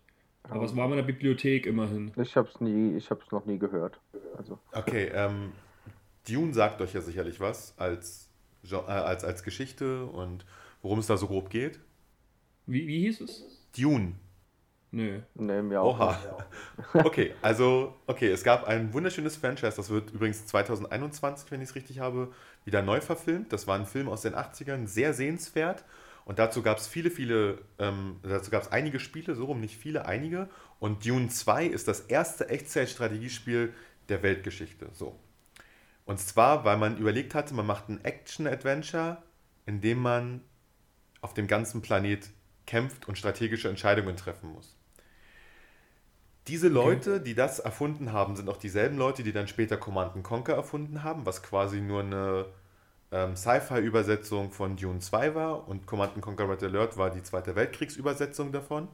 [0.50, 2.12] Aber es war in der Bibliothek immerhin.
[2.18, 4.00] Ich habe es nie, ich habe es noch nie gehört.
[4.38, 4.60] Also.
[4.72, 5.52] Okay, ähm,
[6.28, 8.30] Dune sagt euch ja sicherlich was als,
[8.70, 10.46] äh, als, als Geschichte und
[10.82, 11.80] worum es da so grob geht.
[12.66, 13.68] Wie, wie hieß es?
[13.78, 14.14] Dune.
[14.92, 15.20] Nö.
[15.34, 16.18] Nee, mir auch Oha.
[16.94, 21.76] Okay, also, okay, es gab ein wunderschönes Franchise, das wird übrigens 2021, wenn ich es
[21.76, 22.32] richtig habe,
[22.64, 23.52] wieder neu verfilmt.
[23.52, 25.84] Das war ein Film aus den 80ern, sehr sehenswert.
[26.26, 29.78] Und dazu gab es viele, viele, ähm, dazu gab es einige Spiele, so rum, nicht
[29.78, 30.50] viele, einige.
[30.80, 33.74] Und Dune 2 ist das erste Echtzeit-Strategiespiel
[34.10, 34.90] der Weltgeschichte.
[34.94, 35.20] So.
[36.04, 39.22] Und zwar, weil man überlegt hatte, man macht ein Action-Adventure,
[39.68, 40.42] in dem man
[41.22, 42.30] auf dem ganzen Planet
[42.66, 44.76] kämpft und strategische Entscheidungen treffen muss.
[46.48, 50.54] Diese Leute, die das erfunden haben, sind auch dieselben Leute, die dann später Command Conquer
[50.54, 52.46] erfunden haben, was quasi nur eine
[53.12, 58.52] ähm, Sci-Fi-Übersetzung von Dune 2 war und Command Conquer Red Alert war die Zweite Weltkriegsübersetzung
[58.52, 58.88] davon.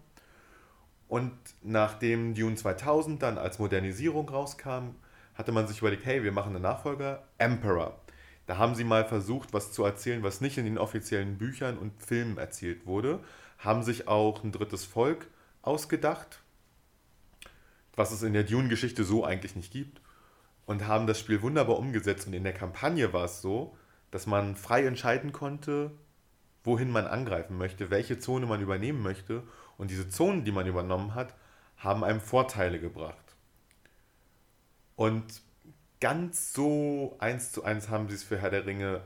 [1.08, 4.96] Und nachdem Dune 2000 dann als Modernisierung rauskam,
[5.34, 8.00] hatte man sich überlegt, hey, wir machen einen Nachfolger, Emperor.
[8.48, 12.02] Da haben sie mal versucht, was zu erzählen, was nicht in den offiziellen Büchern und
[12.02, 13.20] Filmen erzählt wurde,
[13.58, 15.28] haben sich auch ein drittes Volk
[15.62, 16.42] ausgedacht,
[17.96, 20.02] was es in der Dune-Geschichte so eigentlich nicht gibt,
[20.66, 22.28] und haben das Spiel wunderbar umgesetzt.
[22.28, 23.76] Und in der Kampagne war es so,
[24.12, 25.92] dass man frei entscheiden konnte,
[26.64, 29.44] wohin man angreifen möchte, welche Zone man übernehmen möchte.
[29.78, 31.34] Und diese Zonen, die man übernommen hat,
[31.78, 33.36] haben einem Vorteile gebracht.
[34.96, 35.42] Und
[36.00, 39.02] ganz so eins zu eins haben sie es für Herr der Ringe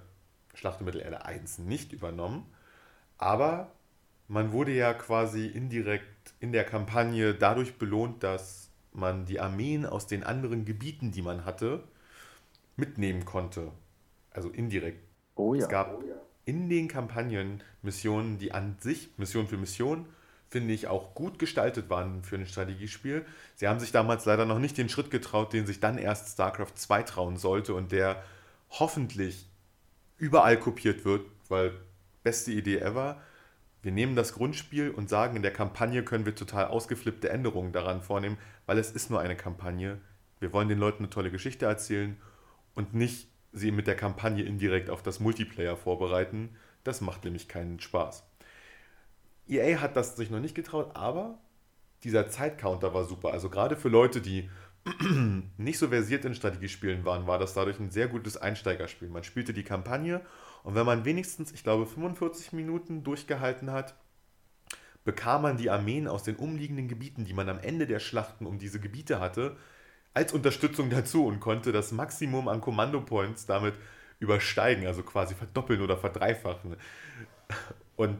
[0.55, 2.45] Schlacht um Mittelerde 1 nicht übernommen.
[3.17, 3.71] Aber
[4.27, 10.07] man wurde ja quasi indirekt in der Kampagne dadurch belohnt, dass man die Armeen aus
[10.07, 11.83] den anderen Gebieten, die man hatte,
[12.77, 13.71] mitnehmen konnte.
[14.35, 15.07] Also indirekt.
[15.35, 15.63] Oh ja.
[15.63, 16.03] Es gab
[16.45, 20.05] in den Kampagnen Missionen, die an sich, Mission für Mission,
[20.47, 23.25] finde ich, auch gut gestaltet waren für ein Strategiespiel.
[23.55, 26.75] Sie haben sich damals leider noch nicht den Schritt getraut, den sich dann erst StarCraft
[26.75, 28.23] 2 trauen sollte und der
[28.69, 29.49] hoffentlich
[30.17, 31.73] überall kopiert wird, weil
[32.23, 33.21] beste Idee ever
[33.85, 38.01] wir nehmen das Grundspiel und sagen, in der Kampagne können wir total ausgeflippte Änderungen daran
[38.01, 40.01] vornehmen, weil es ist nur eine Kampagne.
[40.39, 42.17] Wir wollen den Leuten eine tolle Geschichte erzählen
[42.73, 46.55] und nicht sie mit der Kampagne indirekt auf das Multiplayer vorbereiten.
[46.83, 48.23] Das macht nämlich keinen Spaß.
[49.47, 51.39] EA hat das sich noch nicht getraut, aber
[52.03, 53.31] dieser Zeitcounter war super.
[53.31, 54.49] Also gerade für Leute, die
[55.57, 59.09] nicht so versiert in Strategiespielen waren, war das dadurch ein sehr gutes Einsteigerspiel.
[59.09, 60.21] Man spielte die Kampagne
[60.63, 63.95] und wenn man wenigstens, ich glaube, 45 Minuten durchgehalten hat,
[65.05, 68.59] bekam man die Armeen aus den umliegenden Gebieten, die man am Ende der Schlachten um
[68.59, 69.55] diese Gebiete hatte,
[70.15, 73.75] als Unterstützung dazu und konnte das Maximum an Kommandopoints damit
[74.19, 76.77] übersteigen, also quasi verdoppeln oder verdreifachen.
[77.95, 78.17] Und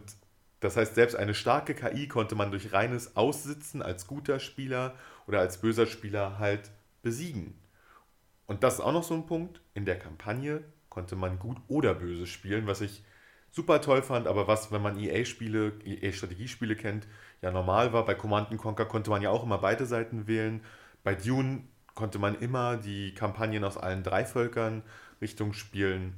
[0.60, 5.40] das heißt, selbst eine starke KI konnte man durch reines Aussitzen als guter Spieler oder
[5.40, 6.70] als böser Spieler halt
[7.02, 7.56] besiegen.
[8.46, 9.62] Und das ist auch noch so ein Punkt.
[9.74, 13.04] In der Kampagne konnte man gut oder böse spielen, was ich
[13.52, 17.08] super toll fand, aber was, wenn man EA-Spiele, EA-Strategiespiele kennt,
[17.42, 18.04] ja normal war.
[18.06, 20.62] Bei Command Conquer konnte man ja auch immer beide Seiten wählen.
[21.04, 21.64] Bei Dune
[21.96, 24.84] konnte man immer die Kampagnen aus allen drei Völkern
[25.22, 26.14] Richtung spielen.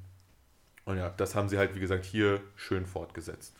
[0.86, 3.56] Und ja, das haben sie halt, wie gesagt, hier schön fortgesetzt.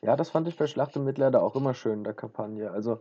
[0.00, 2.70] Ja, das fand ich bei Schlacht im Mittelalter auch immer schön, der Kampagne.
[2.70, 3.00] Also,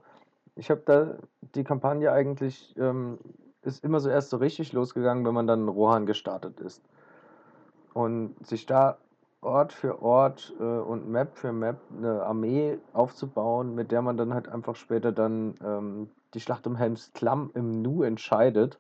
[0.56, 1.15] ich habe da
[1.56, 3.20] die Kampagne eigentlich, ähm,
[3.62, 6.82] ist immer so erst so richtig losgegangen, wenn man dann in Rohan gestartet ist
[7.93, 8.98] und sich da
[9.41, 14.34] Ort für Ort äh, und Map für Map eine Armee aufzubauen, mit der man dann
[14.34, 18.79] halt einfach später dann ähm, die Schlacht um Helms Klamm im Nu entscheidet,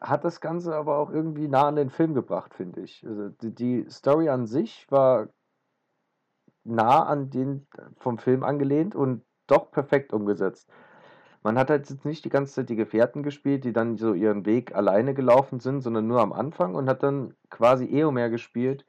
[0.00, 3.04] hat das Ganze aber auch irgendwie nah an den Film gebracht, finde ich.
[3.06, 5.28] Also die, die Story an sich war
[6.64, 7.66] nah an den
[7.96, 10.70] vom Film angelehnt und doch perfekt umgesetzt
[11.42, 14.44] man hat halt jetzt nicht die ganze Zeit die Gefährten gespielt, die dann so ihren
[14.46, 18.84] Weg alleine gelaufen sind, sondern nur am Anfang und hat dann quasi Eomer gespielt,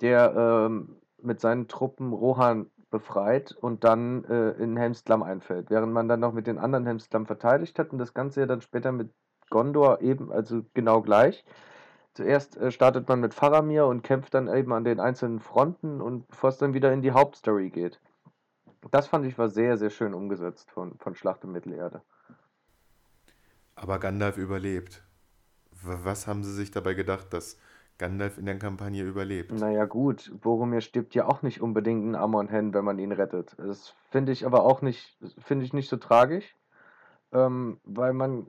[0.00, 6.08] der ähm, mit seinen Truppen Rohan befreit und dann äh, in Helmsklamm einfällt, während man
[6.08, 9.10] dann noch mit den anderen Helmsklamm verteidigt hat und das Ganze ja dann später mit
[9.50, 11.44] Gondor eben, also genau gleich.
[12.14, 16.28] Zuerst äh, startet man mit Faramir und kämpft dann eben an den einzelnen Fronten und
[16.28, 18.00] bevor es dann wieder in die Hauptstory geht.
[18.90, 22.02] Das fand ich war sehr, sehr schön umgesetzt von, von Schlacht um Mittelerde.
[23.74, 25.04] Aber Gandalf überlebt.
[25.82, 27.58] Was haben sie sich dabei gedacht, dass
[27.98, 29.52] Gandalf in der Kampagne überlebt?
[29.52, 33.56] Naja, gut, Boromir stirbt ja auch nicht unbedingt in Amon Hen, wenn man ihn rettet.
[33.58, 36.56] Das finde ich aber auch nicht, finde ich nicht so tragisch,
[37.32, 38.46] ähm, weil man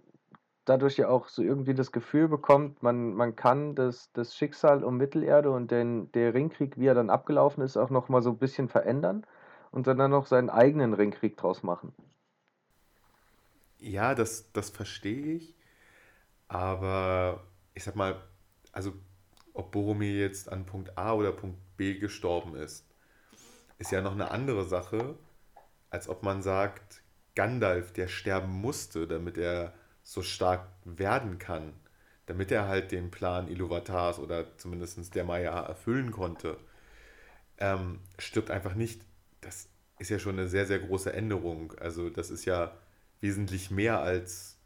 [0.65, 4.97] dadurch ja auch so irgendwie das Gefühl bekommt, man, man kann das, das Schicksal um
[4.97, 8.69] Mittelerde und den, der Ringkrieg, wie er dann abgelaufen ist, auch nochmal so ein bisschen
[8.69, 9.25] verändern
[9.71, 11.93] und dann, dann noch seinen eigenen Ringkrieg draus machen.
[13.79, 15.55] Ja, das, das verstehe ich.
[16.47, 18.21] Aber ich sag mal,
[18.71, 18.93] also
[19.59, 22.85] ob Boromir jetzt an Punkt A oder Punkt B gestorben ist,
[23.77, 25.15] ist ja noch eine andere Sache,
[25.89, 27.01] als ob man sagt,
[27.35, 31.73] Gandalf, der sterben musste, damit er so stark werden kann,
[32.25, 36.57] damit er halt den Plan Iluvatars oder zumindest der Maya erfüllen konnte,
[37.57, 39.01] ähm, stirbt einfach nicht.
[39.41, 39.67] Das
[39.99, 41.73] ist ja schon eine sehr, sehr große Änderung.
[41.79, 42.77] Also das ist ja
[43.19, 44.57] wesentlich mehr als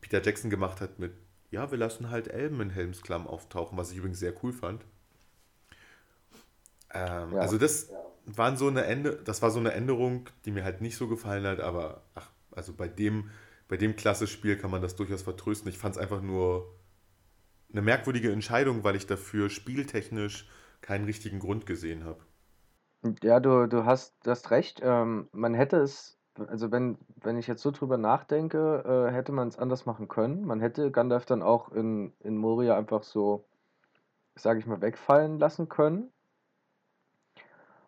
[0.00, 1.12] Peter Jackson gemacht hat mit,
[1.52, 4.84] ja, wir lassen halt Elben in Helmsklamm auftauchen, was ich übrigens sehr cool fand.
[6.92, 7.40] Ähm, ja.
[7.40, 7.90] Also das
[8.24, 11.46] waren so eine Ende, das war so eine Änderung, die mir halt nicht so gefallen
[11.46, 13.30] hat, aber ach, also bei dem,
[13.68, 15.68] bei dem Klasse-Spiel kann man das durchaus vertrösten.
[15.68, 16.74] Ich fand es einfach nur
[17.70, 20.48] eine merkwürdige Entscheidung, weil ich dafür spieltechnisch
[20.80, 22.20] keinen richtigen Grund gesehen habe.
[23.22, 24.80] Ja, du, du hast, du hast recht.
[24.82, 29.48] Ähm, man hätte es also wenn, wenn ich jetzt so drüber nachdenke, äh, hätte man
[29.48, 30.44] es anders machen können.
[30.46, 33.44] Man hätte Gandalf dann auch in, in Moria einfach so,
[34.34, 36.10] sage ich mal, wegfallen lassen können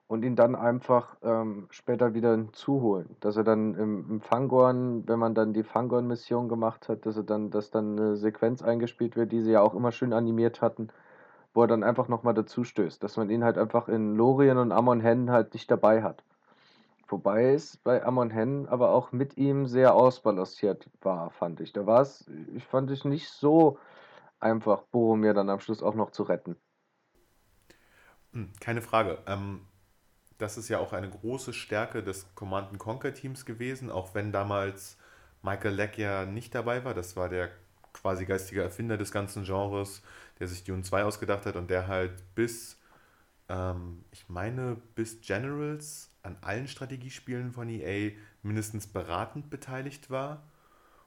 [0.07, 3.17] und ihn dann einfach ähm, später wieder hinzuholen.
[3.21, 7.23] Dass er dann im, im Fangorn, wenn man dann die Fangorn-Mission gemacht hat, dass er
[7.23, 10.89] dann, dass dann eine Sequenz eingespielt wird, die sie ja auch immer schön animiert hatten,
[11.55, 13.03] wo er dann einfach nochmal dazu stößt.
[13.03, 16.23] Dass man ihn halt einfach in Lorien und Amon Hen halt nicht dabei hat.
[17.09, 21.73] Wobei es bei Amon Hen aber auch mit ihm sehr ausbalanciert war, fand ich.
[21.73, 23.79] Da war es, ich fand es nicht so
[24.41, 26.57] einfach, Boromir dann am Schluss auch noch zu retten.
[28.33, 29.19] Hm, keine Frage.
[29.27, 29.67] Ähm,
[30.39, 34.99] das ist ja auch eine große Stärke des Command Conquer Teams gewesen, auch wenn damals
[35.43, 36.95] Michael Leck ja nicht dabei war.
[36.95, 37.51] Das war der
[37.93, 40.03] quasi geistige Erfinder des ganzen Genres,
[40.41, 42.79] der sich Dune 2 ausgedacht hat und der halt bis,
[43.49, 50.43] ähm, ich meine, bis Generals an allen Strategiespielen von EA mindestens beratend beteiligt war.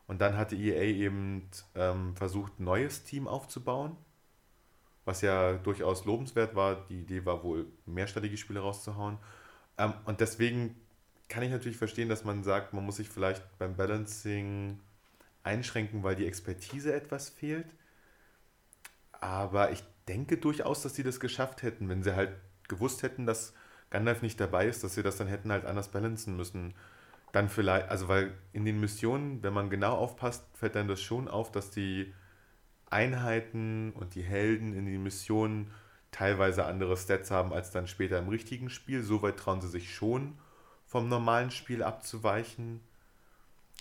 [0.07, 3.97] Und dann hatte EA eben ähm, versucht, ein neues Team aufzubauen,
[5.05, 6.85] was ja durchaus lobenswert war.
[6.87, 9.17] Die Idee war wohl, mehr Strategiespiele rauszuhauen.
[9.77, 10.75] Ähm, und deswegen
[11.27, 14.79] kann ich natürlich verstehen, dass man sagt, man muss sich vielleicht beim Balancing
[15.43, 17.67] einschränken, weil die Expertise etwas fehlt.
[19.19, 22.31] Aber ich denke durchaus, dass sie das geschafft hätten, wenn sie halt
[22.67, 23.53] gewusst hätten, dass
[23.89, 26.73] Gandalf nicht dabei ist, dass sie das dann hätten halt anders balancen müssen.
[27.31, 31.27] Dann vielleicht, also weil in den Missionen, wenn man genau aufpasst, fällt dann das schon
[31.27, 32.13] auf, dass die
[32.89, 35.71] Einheiten und die Helden in den Missionen
[36.11, 39.03] teilweise andere Stats haben als dann später im richtigen Spiel.
[39.03, 40.37] Soweit trauen sie sich schon
[40.85, 42.79] vom normalen Spiel abzuweichen.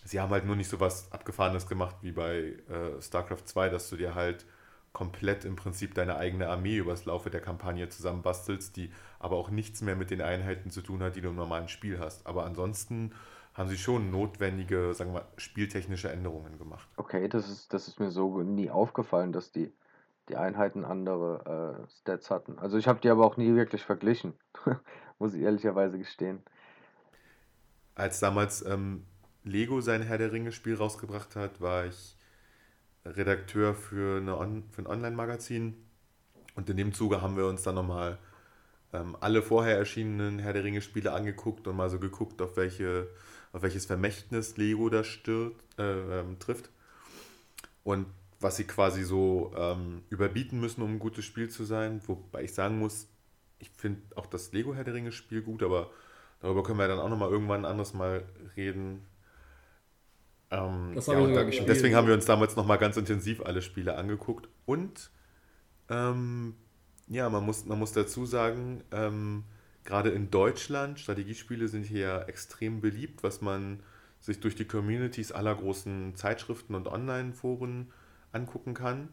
[0.04, 3.88] Sie haben halt nur nicht so was Abgefahrenes gemacht wie bei äh, StarCraft 2, dass
[3.88, 4.44] du dir halt
[4.96, 9.82] komplett im Prinzip deine eigene Armee übers Laufe der Kampagne zusammenbastelst, die aber auch nichts
[9.82, 12.26] mehr mit den Einheiten zu tun hat, die du im normalen Spiel hast.
[12.26, 13.12] Aber ansonsten
[13.52, 16.88] haben sie schon notwendige, sagen wir, spieltechnische Änderungen gemacht.
[16.96, 19.70] Okay, das ist, das ist mir so nie aufgefallen, dass die,
[20.30, 22.58] die Einheiten andere äh, Stats hatten.
[22.58, 24.32] Also ich habe die aber auch nie wirklich verglichen,
[25.18, 26.42] muss ich ehrlicherweise gestehen.
[27.94, 29.04] Als damals ähm,
[29.44, 32.15] Lego sein Herr der Ringe-Spiel rausgebracht hat, war ich
[33.14, 35.74] Redakteur für, eine On für ein Online-Magazin.
[36.54, 38.18] Und in dem Zuge haben wir uns dann nochmal
[38.92, 43.08] ähm, alle vorher erschienenen Herr der Ringe-Spiele angeguckt und mal so geguckt, auf, welche,
[43.52, 46.70] auf welches Vermächtnis Lego da stirbt, äh, ähm, trifft.
[47.84, 48.06] Und
[48.40, 52.00] was sie quasi so ähm, überbieten müssen, um ein gutes Spiel zu sein.
[52.06, 53.08] Wobei ich sagen muss,
[53.58, 55.90] ich finde auch das Lego Herr der Ringe-Spiel gut, aber
[56.40, 58.24] darüber können wir dann auch nochmal irgendwann ein anderes Mal
[58.56, 59.06] reden.
[60.50, 64.48] Ähm, das ja, da, deswegen haben wir uns damals nochmal ganz intensiv alle Spiele angeguckt.
[64.64, 65.10] Und
[65.88, 66.54] ähm,
[67.08, 69.44] ja, man muss, man muss dazu sagen, ähm,
[69.84, 73.80] gerade in Deutschland, Strategiespiele sind hier extrem beliebt, was man
[74.20, 77.92] sich durch die Communities aller großen Zeitschriften und Online-Foren
[78.32, 79.08] angucken kann.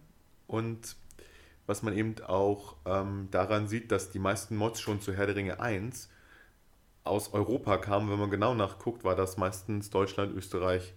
[0.48, 0.96] Und
[1.65, 5.36] was man eben auch ähm, daran sieht, dass die meisten Mods schon zu Herr der
[5.36, 6.10] Ringe 1
[7.04, 8.10] aus Europa kamen.
[8.10, 10.93] Wenn man genau nachguckt, war das meistens Deutschland, Österreich,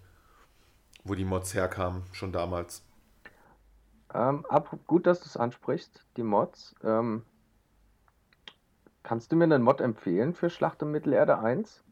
[1.07, 2.83] wo die Mods herkamen, schon damals.
[4.13, 6.75] Ähm, ab, gut, dass du es ansprichst, die Mods.
[6.83, 7.25] Ähm,
[9.03, 11.85] kannst du mir einen Mod empfehlen für Schlacht um Mittelerde 1,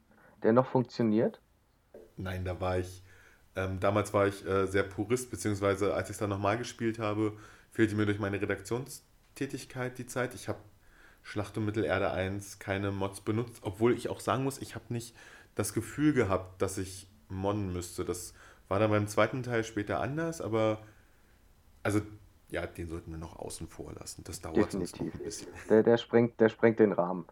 [0.43, 1.41] der noch funktioniert?
[2.17, 3.03] Nein, da war ich,
[3.57, 7.37] ähm, damals war ich äh, sehr Purist, beziehungsweise als ich es dann nochmal gespielt habe,
[7.71, 10.35] fehlte mir durch meine Redaktionstätigkeit die Zeit.
[10.35, 10.59] Ich habe
[11.23, 15.17] Schlacht um Mittelerde 1 keine Mods benutzt, obwohl ich auch sagen muss, ich habe nicht
[15.55, 18.05] das Gefühl gehabt, dass ich modden müsste.
[18.05, 18.35] Das
[18.69, 20.79] war dann beim zweiten Teil später anders, aber
[21.83, 22.01] also
[22.49, 24.23] ja, den sollten wir noch außen vor lassen.
[24.25, 25.49] Das dauert sonst noch ein bisschen.
[25.69, 27.27] Der, der, sprengt, der sprengt den Rahmen.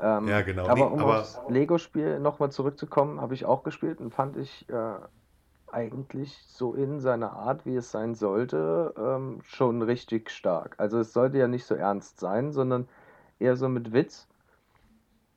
[0.00, 0.66] Ähm, ja, genau.
[0.66, 4.68] Aber Nee, um aber aufs Lego-Spiel nochmal zurückzukommen, habe ich auch gespielt und fand ich
[4.68, 4.96] äh,
[5.72, 10.74] eigentlich so in seiner Art, wie es sein sollte, ähm, schon richtig stark.
[10.78, 12.88] Also es sollte ja nicht so ernst sein, sondern
[13.38, 14.28] eher so mit Witz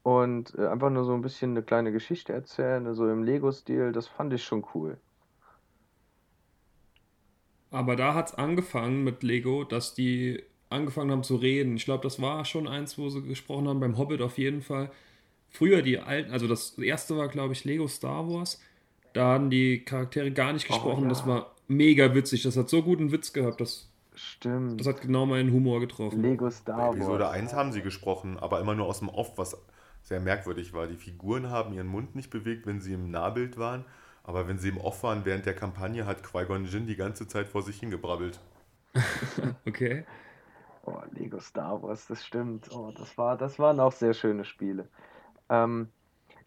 [0.03, 3.91] und äh, einfach nur so ein bisschen eine kleine Geschichte erzählen, so im Lego-Stil.
[3.91, 4.97] Das fand ich schon cool.
[7.71, 11.75] Aber da hat es angefangen mit Lego, dass die angefangen haben zu reden.
[11.75, 14.91] Ich glaube, das war schon eins, wo sie gesprochen haben, beim Hobbit auf jeden Fall.
[15.49, 18.61] Früher die alten, also das erste war, glaube ich, Lego Star Wars.
[19.13, 21.03] Da haben die Charaktere gar nicht Oh gesprochen.
[21.03, 21.09] ja.
[21.09, 22.43] Das war mega witzig.
[22.43, 23.59] Das hat so guten Witz gehabt.
[23.61, 24.79] Das, Stimmt.
[24.79, 26.21] das hat genau meinen Humor getroffen.
[26.21, 27.33] Lego Star Episode Wars.
[27.33, 29.57] 1 haben sie gesprochen, aber immer nur aus dem Off, was
[30.03, 30.85] sehr merkwürdig war.
[30.87, 33.85] Die Figuren haben ihren Mund nicht bewegt, wenn sie im Nahbild waren,
[34.29, 37.47] aber wenn sie im Off waren während der Kampagne, hat Qui-Gon Jinn die ganze Zeit
[37.47, 38.39] vor sich hingebrabbelt.
[39.65, 40.05] Okay.
[40.85, 42.71] Oh, Lego Star Wars, das stimmt.
[42.71, 44.87] Oh, das war, das waren auch sehr schöne Spiele.
[45.49, 45.89] Ähm,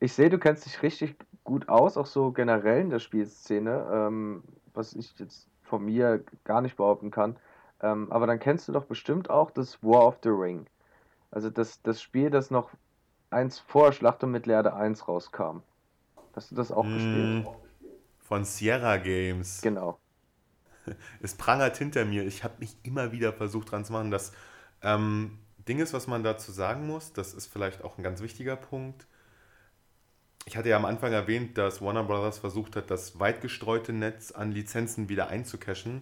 [0.01, 4.43] ich sehe, du kennst dich richtig gut aus, auch so generell in der Spielszene, ähm,
[4.75, 7.37] was ich jetzt von mir gar nicht behaupten kann.
[7.81, 10.67] Ähm, aber dann kennst du doch bestimmt auch das War of the Ring.
[11.31, 12.71] Also das, das Spiel, das noch
[13.31, 15.63] eins vor Schlacht um Mittelerde 1 rauskam.
[16.35, 17.47] Hast du das auch gespielt?
[18.33, 19.61] Von Sierra Games.
[19.61, 20.01] Genau.
[21.21, 22.27] Es prangert hinter mir.
[22.27, 24.11] Ich habe mich immer wieder versucht dran zu machen.
[24.11, 24.33] Das
[24.81, 28.57] ähm, Ding ist, was man dazu sagen muss, das ist vielleicht auch ein ganz wichtiger
[28.57, 29.07] Punkt.
[30.47, 34.33] Ich hatte ja am Anfang erwähnt, dass Warner Brothers versucht hat, das weit gestreute Netz
[34.33, 36.01] an Lizenzen wieder einzucachen.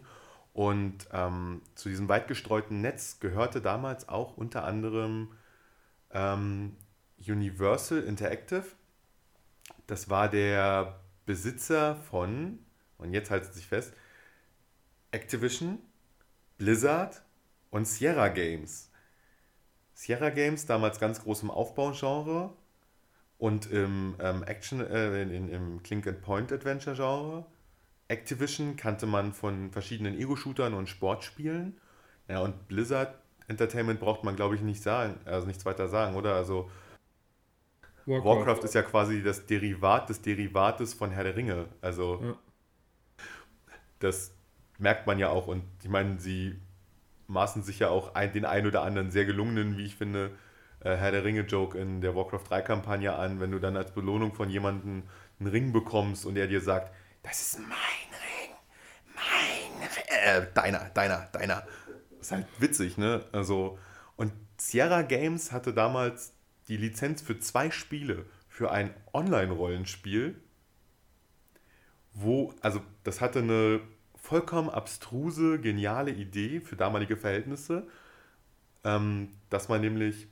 [0.53, 5.33] Und ähm, zu diesem weit gestreuten Netz gehörte damals auch unter anderem
[6.13, 6.77] ähm,
[7.19, 8.67] Universal Interactive.
[9.89, 12.59] Das war der Besitzer von,
[12.99, 13.93] und jetzt haltet sich fest,
[15.11, 15.79] Activision,
[16.59, 17.23] Blizzard
[17.71, 18.91] und Sierra Games.
[19.95, 22.55] Sierra Games, damals ganz groß im Aufbaugenre
[23.39, 27.47] und im ähm, Action, äh, in, im Clink and Point Adventure Genre.
[28.09, 31.79] Activision kannte man von verschiedenen Ego-Shootern und Sportspielen.
[32.29, 33.15] Ja, und Blizzard
[33.49, 36.35] Entertainment braucht man, glaube ich, nicht sagen, also nichts weiter sagen, oder?
[36.35, 36.71] Also
[38.25, 41.67] Warcraft ist ja quasi das Derivat des Derivates von Herr der Ringe.
[41.81, 42.35] Also Ja.
[43.99, 44.33] das
[44.79, 45.47] merkt man ja auch.
[45.47, 46.59] Und ich meine, sie
[47.27, 50.33] maßen sich ja auch ein, den ein oder anderen sehr gelungenen, wie ich finde,
[50.81, 54.51] äh, Herr der Ringe-Joke in der Warcraft 3-Kampagne an, wenn du dann als Belohnung von
[54.51, 55.05] jemandem
[55.39, 56.93] einen Ring bekommst und er dir sagt,
[57.23, 58.57] das ist mein Ring,
[59.15, 61.63] mein Ring, äh, deiner, deiner, deiner.
[62.19, 63.25] Das ist halt witzig, ne?
[63.33, 63.79] Also,
[64.17, 66.33] und Sierra Games hatte damals
[66.71, 70.37] die Lizenz für zwei Spiele für ein Online-Rollenspiel,
[72.13, 73.81] wo, also das hatte eine
[74.15, 77.89] vollkommen abstruse, geniale Idee für damalige Verhältnisse,
[78.85, 80.29] ähm, dass man nämlich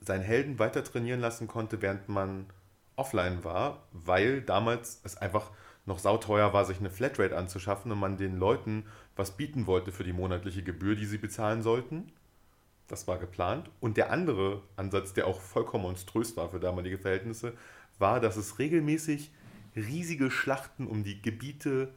[0.00, 2.46] seinen Helden weiter trainieren lassen konnte, während man
[2.94, 5.50] offline war, weil damals es einfach
[5.84, 8.84] noch sauteuer war, sich eine Flatrate anzuschaffen und man den Leuten
[9.16, 12.12] was bieten wollte für die monatliche Gebühr, die sie bezahlen sollten.
[12.88, 13.70] Das war geplant.
[13.80, 17.54] Und der andere Ansatz, der auch vollkommen monströs war für damalige Verhältnisse,
[17.98, 19.32] war, dass es regelmäßig
[19.76, 21.94] riesige Schlachten um die Gebiete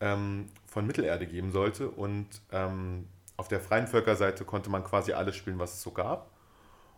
[0.00, 1.88] ähm, von Mittelerde geben sollte.
[1.88, 6.30] Und ähm, auf der freien Völkerseite konnte man quasi alles spielen, was es so gab.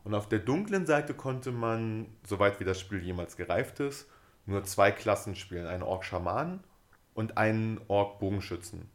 [0.05, 4.09] Und auf der dunklen Seite konnte man, soweit wie das Spiel jemals gereift ist,
[4.47, 6.61] nur zwei Klassen spielen: einen Ork-Schamanen
[7.15, 8.91] und einen Ork-Bogenschützen.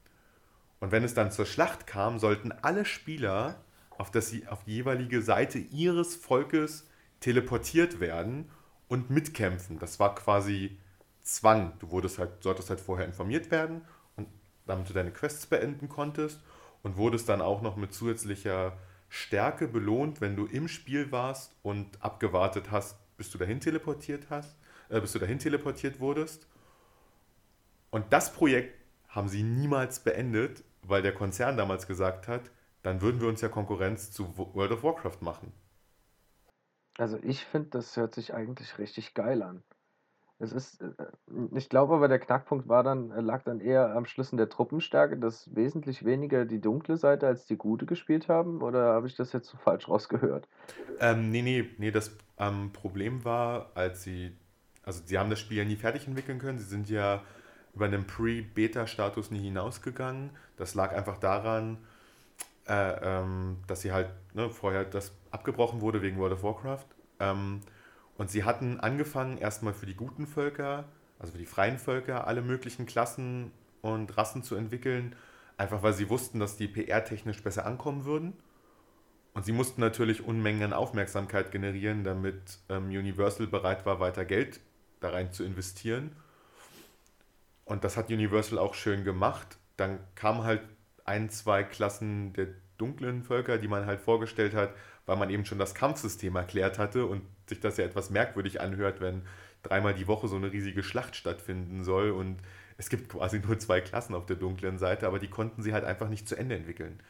[0.80, 3.64] Und wenn es dann zur Schlacht kam, sollten alle Spieler
[3.98, 6.88] auf, das, auf die jeweilige Seite ihres Volkes
[7.20, 8.50] teleportiert werden
[8.88, 9.80] und mitkämpfen.
[9.80, 10.78] Das war quasi
[11.22, 11.74] Zwang.
[11.80, 13.82] Du wurdest halt, solltest halt vorher informiert werden,
[14.16, 14.28] und
[14.66, 16.42] damit du deine Quests beenden konntest
[16.84, 18.78] und wurdest dann auch noch mit zusätzlicher
[19.10, 24.56] Stärke belohnt, wenn du im Spiel warst und abgewartet hast, bis du dahin teleportiert hast,
[24.90, 26.48] äh, bis du dahin teleportiert wurdest.
[27.90, 28.78] Und das Projekt
[29.08, 32.52] haben sie niemals beendet, weil der Konzern damals gesagt hat,
[32.88, 35.52] dann würden wir uns ja Konkurrenz zu World of Warcraft machen.
[36.98, 39.62] Also ich finde, das hört sich eigentlich richtig geil an.
[40.40, 40.92] Es ist, äh,
[41.56, 44.50] ich glaube aber, der Knackpunkt war dann, äh, lag dann eher am Schluss in der
[44.50, 49.16] Truppenstärke, dass wesentlich weniger die dunkle Seite als die gute gespielt haben, oder habe ich
[49.16, 50.48] das jetzt so falsch rausgehört?
[51.00, 54.32] Ähm, nee, nee, nee, das ähm, Problem war, als sie,
[54.84, 57.22] also sie haben das Spiel ja nie fertig entwickeln können, sie sind ja
[57.76, 60.30] über einen Pre-Beta-Status nie hinausgegangen.
[60.56, 61.78] Das lag einfach daran,
[62.68, 66.86] äh, ähm, dass sie halt ne, vorher das abgebrochen wurde wegen World of Warcraft.
[67.20, 67.62] Ähm,
[68.18, 70.86] und sie hatten angefangen, erstmal für die guten Völker,
[71.20, 73.52] also für die freien Völker, alle möglichen Klassen
[73.82, 75.16] und Rassen zu entwickeln,
[75.56, 78.34] einfach weil sie wussten, dass die PR-technisch besser ankommen würden.
[79.34, 84.60] Und sie mussten natürlich Unmengen an Aufmerksamkeit generieren, damit ähm, Universal bereit war, weiter Geld
[85.00, 86.16] da rein zu investieren.
[87.66, 89.58] Und das hat Universal auch schön gemacht.
[89.76, 90.62] Dann kamen halt
[91.08, 92.48] ein, zwei Klassen der
[92.78, 94.74] dunklen Völker, die man halt vorgestellt hat,
[95.06, 99.02] weil man eben schon das Kampfsystem erklärt hatte und sich das ja etwas merkwürdig anhört,
[99.02, 99.24] wenn
[99.64, 102.38] dreimal die Woche so eine riesige Schlacht stattfinden soll und
[102.78, 105.84] es gibt quasi nur zwei Klassen auf der dunklen Seite, aber die konnten sie halt
[105.84, 107.02] einfach nicht zu Ende entwickeln.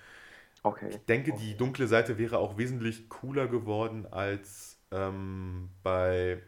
[0.64, 0.90] Okay.
[0.90, 6.42] Ich denke, die dunkle Seite wäre auch wesentlich cooler geworden als ähm, bei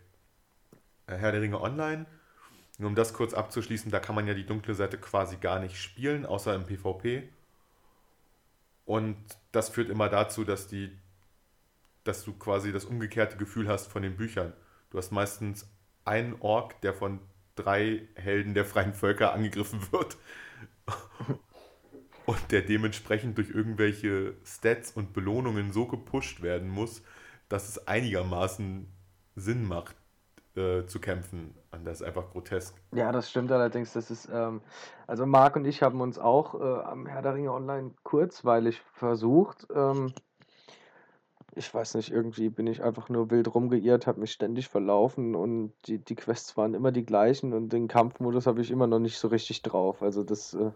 [1.08, 2.06] Herr der Ringe Online.
[2.78, 5.78] Nur um das kurz abzuschließen, da kann man ja die dunkle Seite quasi gar nicht
[5.78, 7.30] spielen, außer im PvP.
[8.90, 9.18] Und
[9.52, 10.98] das führt immer dazu, dass die
[12.06, 14.52] dass du quasi das umgekehrte Gefühl hast von den Büchern.
[14.90, 15.70] Du hast meistens
[16.06, 17.20] einen Ork, der von
[17.54, 20.18] drei Helden der freien Völker angegriffen wird
[22.26, 27.04] und der dementsprechend durch irgendwelche Stats und Belohnungen so gepusht werden muss,
[27.48, 28.92] dass es einigermaßen
[29.36, 29.99] Sinn macht
[30.60, 31.56] äh, zu kämpfen.
[31.72, 32.76] Und das ist einfach grotesk.
[32.94, 33.94] Ja, das stimmt allerdings.
[33.94, 34.62] Das ist, ähm,
[35.08, 39.68] also Marc und ich haben uns auch äh, am Herr der Ringe Online kurzweilig versucht.
[39.74, 40.14] Ähm,
[41.56, 45.74] ich weiß nicht, irgendwie bin ich einfach nur wild rumgeirrt, habe mich ständig verlaufen und
[45.88, 49.18] die, die Quests waren immer die gleichen und den Kampfmodus habe ich immer noch nicht
[49.18, 50.02] so richtig drauf.
[50.02, 50.72] Also das, äh,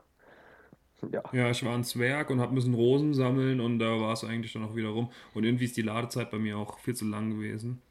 [1.11, 1.23] ja.
[1.31, 4.53] Ja, ich war ein Zwerg und habe müssen Rosen sammeln und da war es eigentlich
[4.53, 5.11] dann auch wieder rum.
[5.34, 7.81] Und irgendwie ist die Ladezeit bei mir auch viel zu lang gewesen.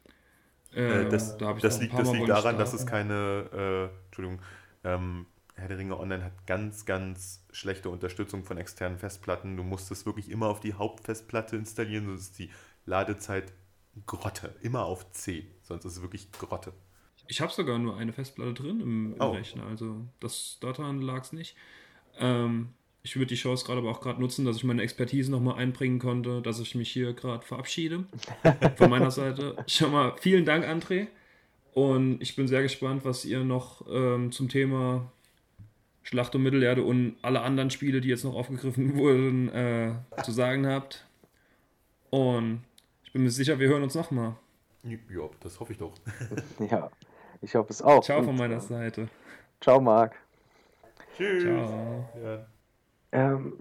[0.75, 4.39] Äh, das, da das liegt, das liegt daran, dass es keine, äh, Entschuldigung,
[4.83, 9.55] ähm, Herr der Ringe Online hat ganz, ganz schlechte Unterstützung von externen Festplatten.
[9.55, 12.49] Du musst es wirklich immer auf die Hauptfestplatte installieren, sonst ist die
[12.85, 13.53] Ladezeit
[14.07, 14.55] Grotte.
[14.61, 16.73] Immer auf C, sonst ist es wirklich Grotte.
[17.27, 19.31] Ich habe sogar nur eine Festplatte drin im, im oh.
[19.31, 21.55] Rechner, also das, daran lag es nicht.
[22.17, 22.73] Ähm,
[23.03, 25.99] ich würde die Chance gerade aber auch gerade nutzen, dass ich meine Expertise nochmal einbringen
[25.99, 28.05] konnte, dass ich mich hier gerade verabschiede
[28.77, 29.55] von meiner Seite.
[29.67, 31.07] Schon mal vielen Dank, André.
[31.73, 35.11] Und ich bin sehr gespannt, was ihr noch ähm, zum Thema
[36.03, 39.93] Schlacht um Mittelerde und alle anderen Spiele, die jetzt noch aufgegriffen wurden, äh,
[40.23, 41.05] zu sagen habt.
[42.09, 42.63] Und
[43.13, 44.35] bin mir sicher, wir hören uns nochmal.
[44.83, 45.93] Ja, das hoffe ich doch.
[46.71, 46.89] ja,
[47.41, 48.03] ich hoffe es auch.
[48.03, 49.07] Ciao von meiner Seite.
[49.61, 50.15] Ciao, Marc.
[51.15, 51.43] Tschüss.
[51.43, 52.09] Ciao.
[52.21, 52.45] Ja.
[53.13, 53.53] Ähm,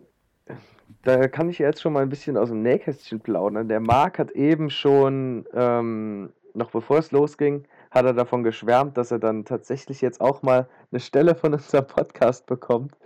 [1.02, 3.68] da kann ich jetzt schon mal ein bisschen aus dem Nähkästchen plaudern.
[3.68, 9.10] Der Marc hat eben schon, ähm, noch bevor es losging, hat er davon geschwärmt, dass
[9.10, 12.96] er dann tatsächlich jetzt auch mal eine Stelle von unserem Podcast bekommt,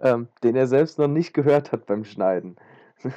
[0.00, 2.56] ähm, den er selbst noch nicht gehört hat beim Schneiden.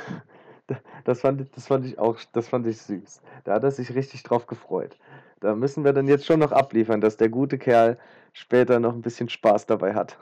[1.04, 3.24] Das fand, ich, das fand ich auch, das fand ich süß.
[3.44, 5.00] Da hat er sich richtig drauf gefreut.
[5.40, 7.98] Da müssen wir dann jetzt schon noch abliefern, dass der gute Kerl
[8.34, 10.20] später noch ein bisschen Spaß dabei hat.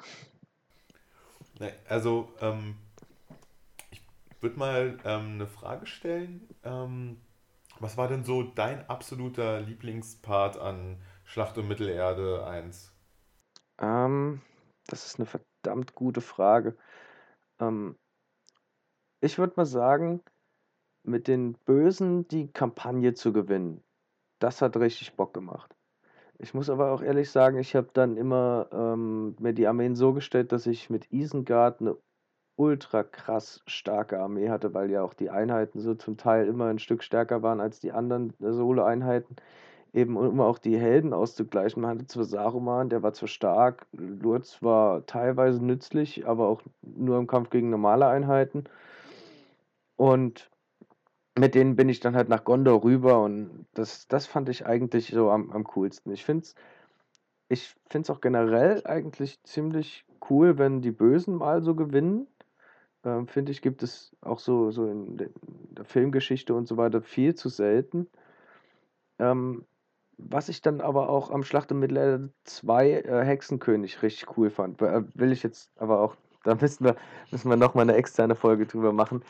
[1.87, 2.75] Also, ähm,
[3.91, 4.01] ich
[4.41, 6.47] würde mal ähm, eine Frage stellen.
[6.63, 7.21] Ähm,
[7.79, 12.93] was war denn so dein absoluter Lieblingspart an Schlacht um Mittelerde 1?
[13.79, 14.41] Ähm,
[14.87, 16.75] das ist eine verdammt gute Frage.
[17.59, 17.97] Ähm,
[19.21, 20.23] ich würde mal sagen,
[21.03, 23.83] mit den Bösen die Kampagne zu gewinnen.
[24.39, 25.76] Das hat richtig Bock gemacht.
[26.39, 30.13] Ich muss aber auch ehrlich sagen, ich habe dann immer ähm, mir die Armeen so
[30.13, 31.97] gestellt, dass ich mit Isengard eine
[32.57, 36.79] ultra krass starke Armee hatte, weil ja auch die Einheiten so zum Teil immer ein
[36.79, 39.35] Stück stärker waren als die anderen äh, Solo-Einheiten.
[39.93, 41.81] Eben um auch die Helden auszugleichen.
[41.81, 47.17] Man hatte zwar Saruman, der war zwar stark, Lurz war teilweise nützlich, aber auch nur
[47.17, 48.65] im Kampf gegen normale Einheiten.
[49.95, 50.51] Und
[51.37, 55.09] mit denen bin ich dann halt nach Gondor rüber und das, das fand ich eigentlich
[55.09, 56.11] so am, am coolsten.
[56.11, 56.55] Ich finde es
[57.49, 62.27] ich find's auch generell eigentlich ziemlich cool, wenn die Bösen mal so gewinnen.
[63.03, 67.35] Ähm, finde ich, gibt es auch so, so in der Filmgeschichte und so weiter viel
[67.35, 68.07] zu selten.
[69.19, 69.65] Ähm,
[70.17, 74.81] was ich dann aber auch am Schlacht um Mittelerde 2 äh, Hexenkönig richtig cool fand.
[74.81, 76.95] Äh, will ich jetzt aber auch, da müssen wir,
[77.31, 79.23] müssen wir nochmal eine externe Folge drüber machen.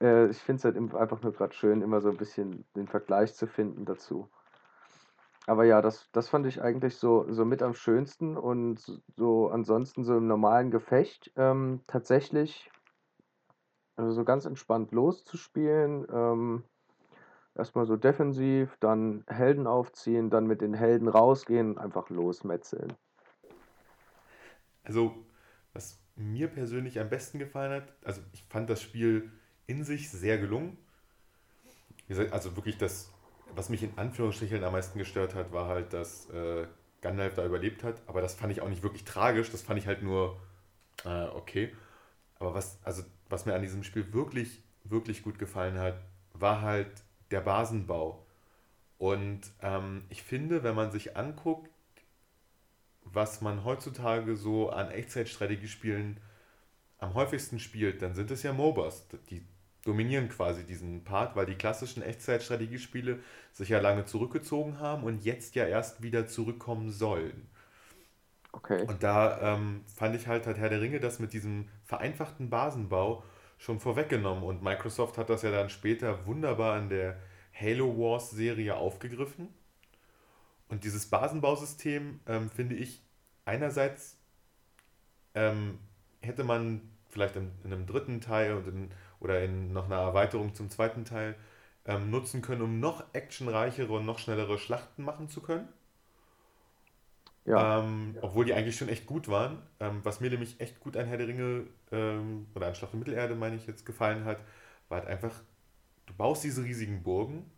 [0.00, 3.34] Äh, ich finde es halt einfach nur gerade schön, immer so ein bisschen den Vergleich
[3.34, 4.28] zu finden dazu.
[5.46, 10.04] Aber ja, das, das fand ich eigentlich so, so mit am schönsten und so ansonsten
[10.04, 12.70] so im normalen Gefecht ähm, tatsächlich
[14.00, 16.06] also so ganz entspannt loszuspielen.
[16.10, 16.64] Ähm,
[17.54, 22.94] erstmal so defensiv, dann Helden aufziehen, dann mit den Helden rausgehen, einfach losmetzeln.
[24.84, 25.26] Also,
[25.74, 29.30] was mir persönlich am besten gefallen hat, also ich fand das Spiel
[29.70, 30.76] in sich sehr gelungen.
[32.32, 33.10] Also wirklich das
[33.54, 36.66] was mich in Anführungsstrichen am meisten gestört hat, war halt, dass äh,
[37.00, 38.00] Gandalf da überlebt hat.
[38.06, 39.50] Aber das fand ich auch nicht wirklich tragisch.
[39.50, 40.40] Das fand ich halt nur
[41.04, 41.74] äh, okay.
[42.38, 46.00] Aber was, also, was mir an diesem Spiel wirklich, wirklich gut gefallen hat,
[46.32, 46.90] war halt
[47.30, 48.24] der Basenbau.
[48.98, 51.70] Und ähm, ich finde, wenn man sich anguckt,
[53.02, 56.20] was man heutzutage so an Echtzeitstrategiespielen
[56.98, 59.06] am häufigsten spielt, dann sind es ja MOBAs.
[59.30, 59.42] Die
[59.84, 63.18] dominieren quasi diesen Part, weil die klassischen Echtzeitstrategiespiele
[63.52, 67.48] sich ja lange zurückgezogen haben und jetzt ja erst wieder zurückkommen sollen.
[68.52, 68.84] Okay.
[68.86, 73.22] Und da ähm, fand ich halt, hat Herr der Ringe das mit diesem vereinfachten Basenbau
[73.58, 77.16] schon vorweggenommen und Microsoft hat das ja dann später wunderbar in der
[77.54, 79.48] Halo Wars Serie aufgegriffen.
[80.68, 83.02] Und dieses Basenbausystem ähm, finde ich
[83.44, 84.16] einerseits
[85.34, 85.78] ähm,
[86.20, 88.90] hätte man vielleicht in, in, einem dritten Teil und in,
[89.20, 91.36] oder in noch einer Erweiterung zum zweiten Teil
[91.84, 95.68] ähm, nutzen können, um noch actionreichere und noch schnellere Schlachten machen zu können.
[97.44, 97.80] Ja.
[97.80, 98.22] Ähm, ja.
[98.22, 99.62] Obwohl die eigentlich schon echt gut waren.
[99.80, 103.00] Ähm, was mir nämlich echt gut an Herr der Ringe ähm, oder an Schlacht um
[103.00, 104.38] Mittelerde, meine ich jetzt, gefallen hat,
[104.88, 105.34] war halt einfach,
[106.06, 107.50] du baust diese riesigen Burgen,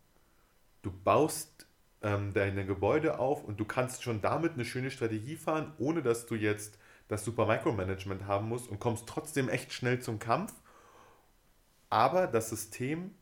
[0.83, 1.67] du baust
[2.03, 6.27] ähm, deine Gebäude auf und du kannst schon damit eine schöne Strategie fahren, ohne dass
[6.27, 10.55] du jetzt das super Micromanagement haben musst und kommst trotzdem echt schnell zum Kampf
[11.93, 13.15] aber das System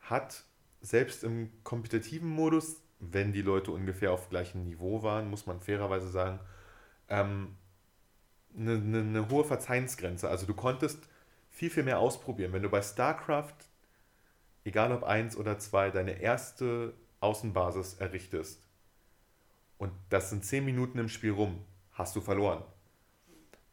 [0.00, 0.44] hat
[0.80, 6.08] selbst im kompetitiven Modus, wenn die Leute ungefähr auf gleichem Niveau waren, muss man fairerweise
[6.08, 6.40] sagen,
[7.10, 7.54] ähm,
[8.56, 10.30] eine, eine, eine hohe Verzeihensgrenze.
[10.30, 11.06] Also du konntest
[11.50, 12.54] viel, viel mehr ausprobieren.
[12.54, 13.58] Wenn du bei StarCraft,
[14.64, 18.66] egal ob 1 oder 2, deine erste Außenbasis errichtest
[19.76, 21.62] und das sind 10 Minuten im Spiel rum,
[21.92, 22.64] hast du verloren.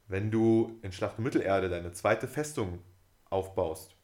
[0.10, 2.80] Wenn du in Schlacht Mittelerde deine zweite Festung
[3.30, 3.96] aufbaust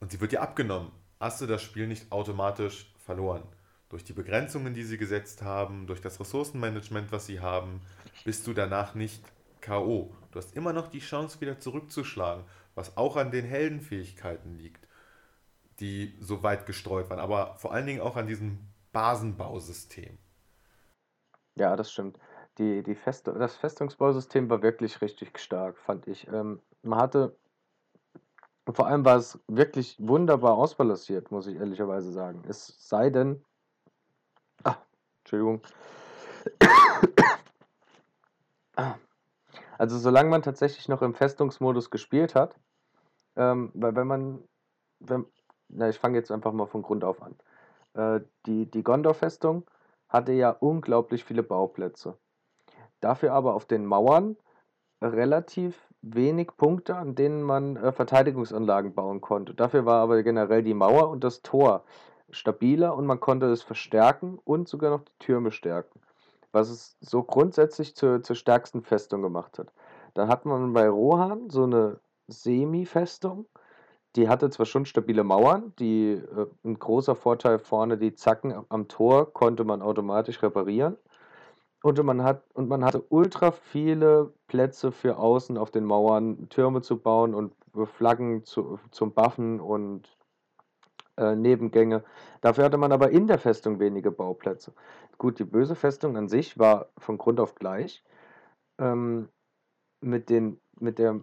[0.00, 0.90] und sie wird dir abgenommen,
[1.20, 3.42] hast du das Spiel nicht automatisch verloren.
[3.88, 7.82] Durch die Begrenzungen, die sie gesetzt haben, durch das Ressourcenmanagement, was sie haben,
[8.24, 9.22] bist du danach nicht
[9.60, 10.14] K.O.
[10.30, 12.44] Du hast immer noch die Chance, wieder zurückzuschlagen,
[12.74, 14.86] was auch an den Heldenfähigkeiten liegt,
[15.80, 18.58] die so weit gestreut waren, aber vor allen Dingen auch an diesem
[18.92, 20.18] Basenbausystem.
[21.56, 22.18] Ja, das stimmt.
[22.58, 26.26] Die, die Fest das Festungsbausystem war wirklich richtig stark, fand ich.
[26.28, 27.36] Ähm, man hatte
[28.70, 32.44] und vor allem war es wirklich wunderbar ausbalanciert, muss ich ehrlicherweise sagen.
[32.46, 33.44] Es sei denn.
[34.62, 34.76] Ah,
[35.22, 35.60] Entschuldigung.
[39.76, 42.54] Also solange man tatsächlich noch im Festungsmodus gespielt hat,
[43.34, 44.44] ähm, weil wenn man,
[45.00, 45.26] wenn,
[45.68, 47.34] na ich fange jetzt einfach mal von Grund auf an.
[47.94, 49.68] Äh, die die Gondor-Festung
[50.08, 52.16] hatte ja unglaublich viele Bauplätze.
[53.00, 54.36] Dafür aber auf den Mauern
[55.00, 59.54] relativ wenig Punkte, an denen man äh, Verteidigungsanlagen bauen konnte.
[59.54, 61.84] Dafür war aber generell die Mauer und das Tor
[62.30, 66.00] stabiler und man konnte es verstärken und sogar noch die Türme stärken,
[66.52, 69.72] was es so grundsätzlich zur, zur stärksten Festung gemacht hat.
[70.14, 73.46] Dann hat man bei Rohan so eine Semi-Festung,
[74.16, 78.88] die hatte zwar schon stabile Mauern, die äh, ein großer Vorteil vorne, die Zacken am
[78.88, 80.96] Tor konnte man automatisch reparieren.
[81.82, 86.82] Und man hat und man hatte ultra viele Plätze für außen auf den Mauern, Türme
[86.82, 87.54] zu bauen und
[87.96, 90.08] Flaggen zu, zum Buffen und
[91.16, 92.04] äh, Nebengänge.
[92.40, 94.72] Dafür hatte man aber in der Festung wenige Bauplätze.
[95.18, 98.02] Gut, die böse Festung an sich war von Grund auf gleich.
[98.78, 99.28] Ähm,
[100.00, 101.20] mit, den, mit der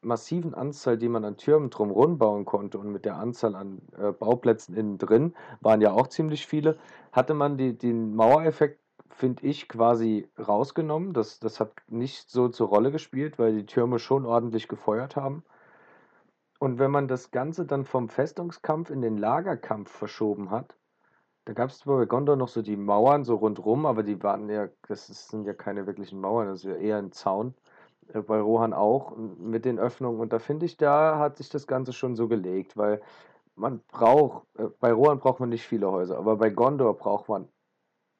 [0.00, 4.12] massiven Anzahl, die man an Türmen drumherum bauen konnte und mit der Anzahl an äh,
[4.12, 6.78] Bauplätzen innen drin, waren ja auch ziemlich viele,
[7.12, 8.80] hatte man die, den Mauereffekt
[9.10, 11.12] finde ich, quasi rausgenommen.
[11.12, 15.44] Das, das hat nicht so zur Rolle gespielt, weil die Türme schon ordentlich gefeuert haben.
[16.58, 20.76] Und wenn man das Ganze dann vom Festungskampf in den Lagerkampf verschoben hat,
[21.44, 24.68] da gab es bei Gondor noch so die Mauern so rundrum, aber die waren ja,
[24.88, 27.54] das sind ja keine wirklichen Mauern, das ist ja eher ein Zaun.
[28.12, 30.20] Äh, bei Rohan auch mit den Öffnungen.
[30.20, 33.00] Und da finde ich, da hat sich das Ganze schon so gelegt, weil
[33.54, 37.48] man braucht, äh, bei Rohan braucht man nicht viele Häuser, aber bei Gondor braucht man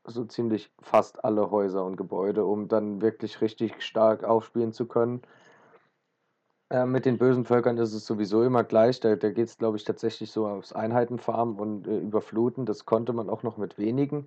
[0.07, 5.23] so ziemlich fast alle Häuser und Gebäude, um dann wirklich richtig stark aufspielen zu können.
[6.71, 9.01] Äh, mit den bösen Völkern ist es sowieso immer gleich.
[9.01, 12.67] Da, da geht es, glaube ich, tatsächlich so aufs Einheitenfarmen und äh, Überfluten.
[12.67, 14.27] Das konnte man auch noch mit wenigen.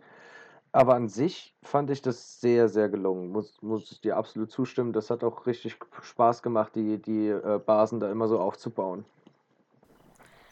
[0.71, 3.31] Aber an sich fand ich das sehr, sehr gelungen.
[3.31, 4.93] Muss, muss ich dir absolut zustimmen.
[4.93, 9.03] Das hat auch richtig Spaß gemacht, die, die äh, Basen da immer so aufzubauen.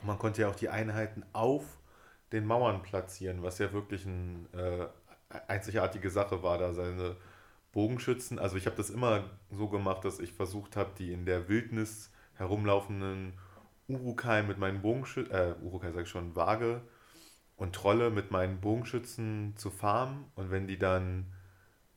[0.03, 1.63] Man konnte ja auch die Einheiten auf
[2.31, 4.87] den Mauern platzieren, was ja wirklich eine äh,
[5.29, 7.15] einzigartige Sache war, da seine
[7.71, 8.39] Bogenschützen.
[8.39, 12.11] Also ich habe das immer so gemacht, dass ich versucht habe, die in der Wildnis
[12.35, 13.33] herumlaufenden
[13.87, 16.81] Urukai mit meinen Bogenschützen, äh, Urukai sag ich schon, Waage
[17.55, 20.25] und Trolle mit meinen Bogenschützen zu farmen.
[20.35, 21.33] Und wenn die dann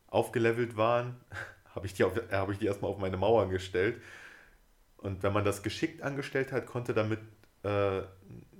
[0.09, 1.21] aufgelevelt waren,
[1.75, 4.01] habe ich, die hab ich die erstmal auf meine Mauern gestellt.
[4.97, 7.21] Und wenn man das geschickt angestellt hat, konnte damit
[7.63, 8.03] äh,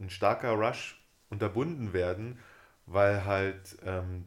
[0.01, 2.39] ein starker Rush unterbunden werden,
[2.87, 4.25] weil halt ähm,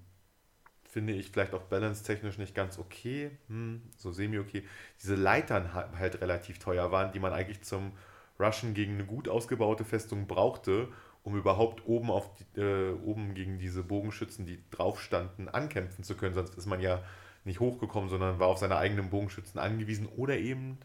[0.93, 4.63] finde ich vielleicht auch balance-technisch nicht ganz okay, hm, so semi-okay,
[5.01, 7.93] diese Leitern halt relativ teuer waren, die man eigentlich zum
[8.39, 10.89] Rushen gegen eine gut ausgebaute Festung brauchte,
[11.23, 16.15] um überhaupt oben, auf die, äh, oben gegen diese Bogenschützen, die drauf standen, ankämpfen zu
[16.15, 16.35] können.
[16.35, 17.01] Sonst ist man ja
[17.43, 20.77] nicht hochgekommen, sondern war auf seine eigenen Bogenschützen angewiesen oder eben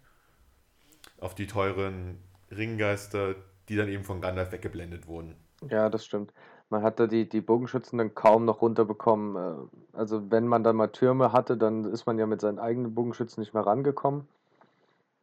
[1.21, 2.19] auf die teuren
[2.51, 3.35] Ringgeister,
[3.69, 5.37] die dann eben von Gandalf weggeblendet wurden.
[5.69, 6.33] Ja, das stimmt.
[6.71, 9.37] Man hatte die, die Bogenschützen dann kaum noch runterbekommen.
[9.37, 12.95] Äh, also wenn man dann mal Türme hatte, dann ist man ja mit seinen eigenen
[12.95, 14.29] Bogenschützen nicht mehr rangekommen.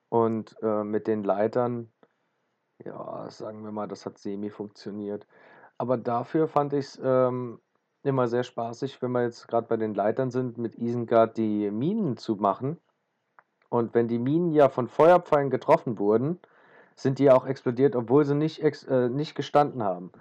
[0.10, 1.90] Und äh, mit den Leitern,
[2.84, 5.28] ja, sagen wir mal, das hat semi funktioniert.
[5.78, 7.60] Aber dafür fand ich es ähm,
[8.04, 12.18] immer sehr spaßig, wenn wir jetzt gerade bei den Leitern sind, mit Isengard die Minen
[12.18, 12.78] zu machen.
[13.70, 16.40] Und wenn die Minen ja von Feuerpfeilen getroffen wurden,
[16.96, 20.12] sind die ja auch explodiert, obwohl sie nicht, äh, nicht gestanden haben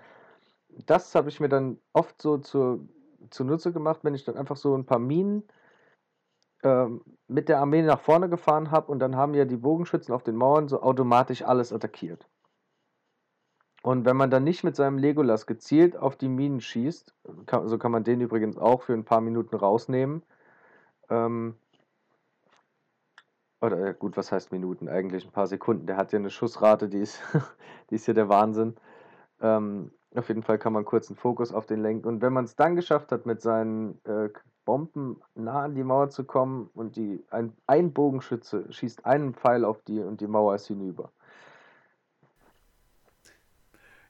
[0.87, 2.81] das habe ich mir dann oft so zur,
[3.31, 5.45] zunutze gemacht, wenn ich dann einfach so ein paar Minen
[6.63, 10.23] ähm, mit der Armee nach vorne gefahren habe und dann haben ja die Bogenschützen auf
[10.23, 12.29] den Mauern so automatisch alles attackiert.
[13.83, 17.15] Und wenn man dann nicht mit seinem Legolas gezielt auf die Minen schießt,
[17.45, 20.23] kann, so kann man den übrigens auch für ein paar Minuten rausnehmen.
[21.11, 21.57] Ähm,
[23.61, 24.89] oder äh, gut, was heißt Minuten?
[24.89, 25.87] Eigentlich ein paar Sekunden.
[25.87, 27.21] Der hat ja eine Schussrate, die ist,
[27.91, 28.75] die ist ja der Wahnsinn.
[29.41, 32.07] Ähm, auf jeden Fall kann man kurz einen Fokus auf den lenken.
[32.09, 34.29] Und wenn man es dann geschafft hat, mit seinen äh,
[34.65, 39.65] Bomben nah an die Mauer zu kommen und die, ein, ein Bogenschütze schießt einen Pfeil
[39.65, 41.11] auf die und die Mauer ist hinüber.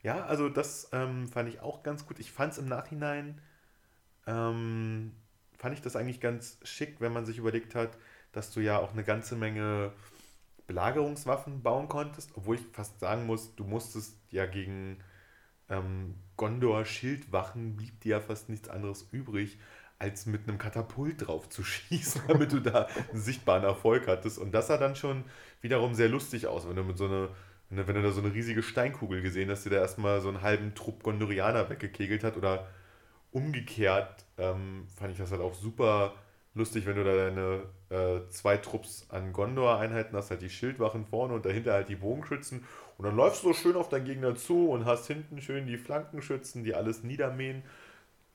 [0.03, 2.19] Ja, also das ähm, fand ich auch ganz gut.
[2.19, 3.41] Ich fand es im Nachhinein,
[4.27, 5.13] ähm,
[5.57, 7.97] fand ich das eigentlich ganz schick, wenn man sich überlegt hat,
[8.33, 9.93] dass du ja auch eine ganze Menge
[10.67, 14.99] Belagerungswaffen bauen konntest, obwohl ich fast sagen muss, du musstest ja gegen
[15.69, 19.59] ähm, Gondor-Schildwachen blieb dir ja fast nichts anderes übrig,
[19.99, 24.39] als mit einem Katapult drauf zu schießen, damit du da einen sichtbaren Erfolg hattest.
[24.39, 25.25] Und das sah dann schon
[25.61, 27.29] wiederum sehr lustig aus, wenn du mit so einer
[27.71, 30.75] wenn du da so eine riesige Steinkugel gesehen hast, die da erstmal so einen halben
[30.75, 32.69] Trupp Gondorianer weggekegelt hat oder
[33.33, 36.15] umgekehrt, ähm, fand ich das halt auch super
[36.55, 41.35] lustig, wenn du da deine äh, zwei Trupps an Gondor-Einheiten hast, halt die Schildwachen vorne
[41.35, 42.65] und dahinter halt die Bogenschützen.
[42.97, 45.77] Und dann läufst du so schön auf deinen Gegner zu und hast hinten schön die
[45.77, 47.63] Flankenschützen, die alles niedermähen,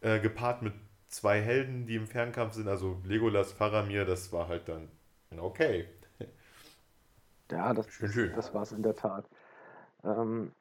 [0.02, 0.74] äh, gepaart mit
[1.08, 4.90] zwei Helden, die im Fernkampf sind, also Legolas, Faramir, das war halt dann
[5.38, 5.88] okay.
[7.52, 8.36] Ja, das, schön, schön.
[8.36, 9.26] das war es in der Tat.
[10.04, 10.52] Ähm,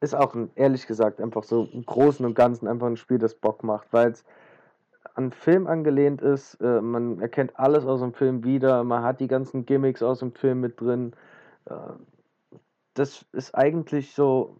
[0.00, 3.34] ist auch, ein, ehrlich gesagt, einfach so im Großen und Ganzen einfach ein Spiel, das
[3.34, 4.24] Bock macht, weil es
[5.14, 6.54] an Film angelehnt ist.
[6.60, 8.84] Äh, man erkennt alles aus dem Film wieder.
[8.84, 11.12] Man hat die ganzen Gimmicks aus dem Film mit drin.
[11.66, 11.74] Äh,
[12.98, 14.58] das ist eigentlich so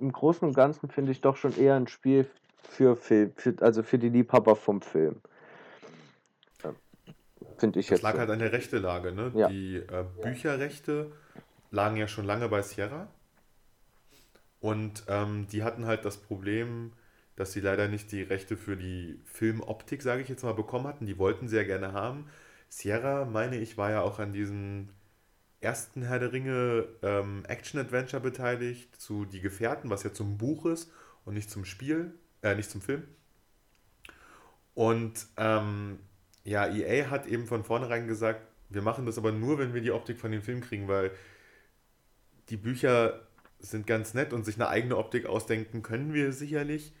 [0.00, 2.28] im Großen und Ganzen finde ich doch schon eher ein Spiel
[2.68, 5.20] für Film, für, also für die Liebhaber vom Film.
[7.58, 8.02] finde ich das jetzt.
[8.02, 8.18] lag so.
[8.20, 9.32] halt an der Rechtelage, ne?
[9.34, 9.48] Ja.
[9.48, 11.12] Die äh, Bücherrechte
[11.70, 13.08] lagen ja schon lange bei Sierra.
[14.60, 16.92] Und ähm, die hatten halt das Problem,
[17.36, 21.06] dass sie leider nicht die Rechte für die Filmoptik, sage ich jetzt mal, bekommen hatten.
[21.06, 22.26] Die wollten sehr gerne haben.
[22.68, 24.88] Sierra, meine ich, war ja auch an diesem
[25.64, 30.90] ersten Herr der Ringe ähm, Action-Adventure beteiligt, zu Die Gefährten, was ja zum Buch ist
[31.24, 33.02] und nicht zum Spiel, äh, nicht zum Film.
[34.74, 35.98] Und ähm,
[36.44, 39.92] ja, EA hat eben von vornherein gesagt, wir machen das aber nur, wenn wir die
[39.92, 41.10] Optik von dem Film kriegen, weil
[42.50, 43.20] die Bücher
[43.60, 46.92] sind ganz nett und sich eine eigene Optik ausdenken können wir sicherlich.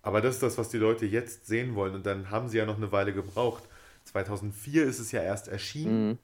[0.00, 1.94] Aber das ist das, was die Leute jetzt sehen wollen.
[1.94, 3.64] Und dann haben sie ja noch eine Weile gebraucht.
[4.04, 6.18] 2004 ist es ja erst erschienen, mhm.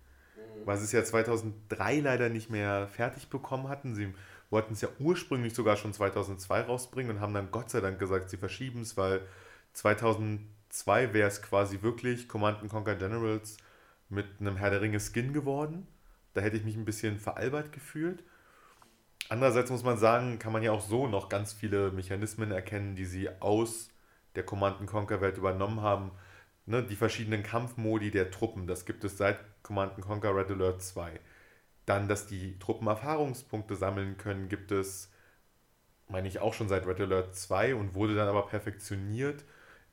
[0.66, 3.94] Weil sie es ja 2003 leider nicht mehr fertig bekommen hatten.
[3.94, 4.12] Sie
[4.50, 8.30] wollten es ja ursprünglich sogar schon 2002 rausbringen und haben dann Gott sei Dank gesagt,
[8.30, 9.20] sie verschieben es, weil
[9.72, 13.56] 2002 wäre es quasi wirklich Command Conquer Generals
[14.08, 15.86] mit einem Herr der Ringe Skin geworden.
[16.34, 18.22] Da hätte ich mich ein bisschen veralbert gefühlt.
[19.28, 23.06] Andererseits muss man sagen, kann man ja auch so noch ganz viele Mechanismen erkennen, die
[23.06, 23.88] sie aus
[24.34, 26.10] der Command Conquer Welt übernommen haben.
[26.66, 31.18] Ne, die verschiedenen Kampfmodi der Truppen, das gibt es seit Command Conquer Red Alert 2.
[31.86, 35.10] Dann, dass die Truppen Erfahrungspunkte sammeln können, gibt es,
[36.08, 39.44] meine ich, auch schon seit Red Alert 2 und wurde dann aber perfektioniert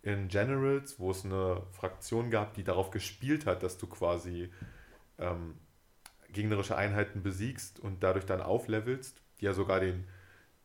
[0.03, 4.51] in Generals, wo es eine Fraktion gab, die darauf gespielt hat, dass du quasi
[5.17, 5.55] ähm,
[6.29, 10.05] gegnerische Einheiten besiegst und dadurch dann auflevelst, die ja sogar den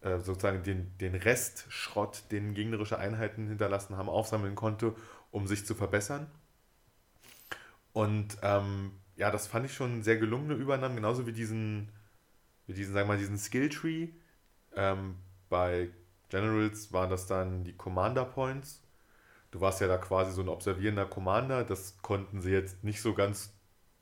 [0.00, 4.94] äh, sozusagen den, den Restschrott, den gegnerische Einheiten hinterlassen haben, aufsammeln konnte,
[5.30, 6.30] um sich zu verbessern.
[7.96, 11.88] Und ähm, ja, das fand ich schon sehr gelungene Übernahmen, genauso wie diesen,
[12.66, 14.08] wie diesen, sagen wir mal, diesen Skilltree.
[14.74, 15.16] Ähm,
[15.48, 15.88] bei
[16.28, 18.82] Generals waren das dann die Commander Points.
[19.50, 21.64] Du warst ja da quasi so ein observierender Commander.
[21.64, 23.54] Das konnten sie jetzt nicht so ganz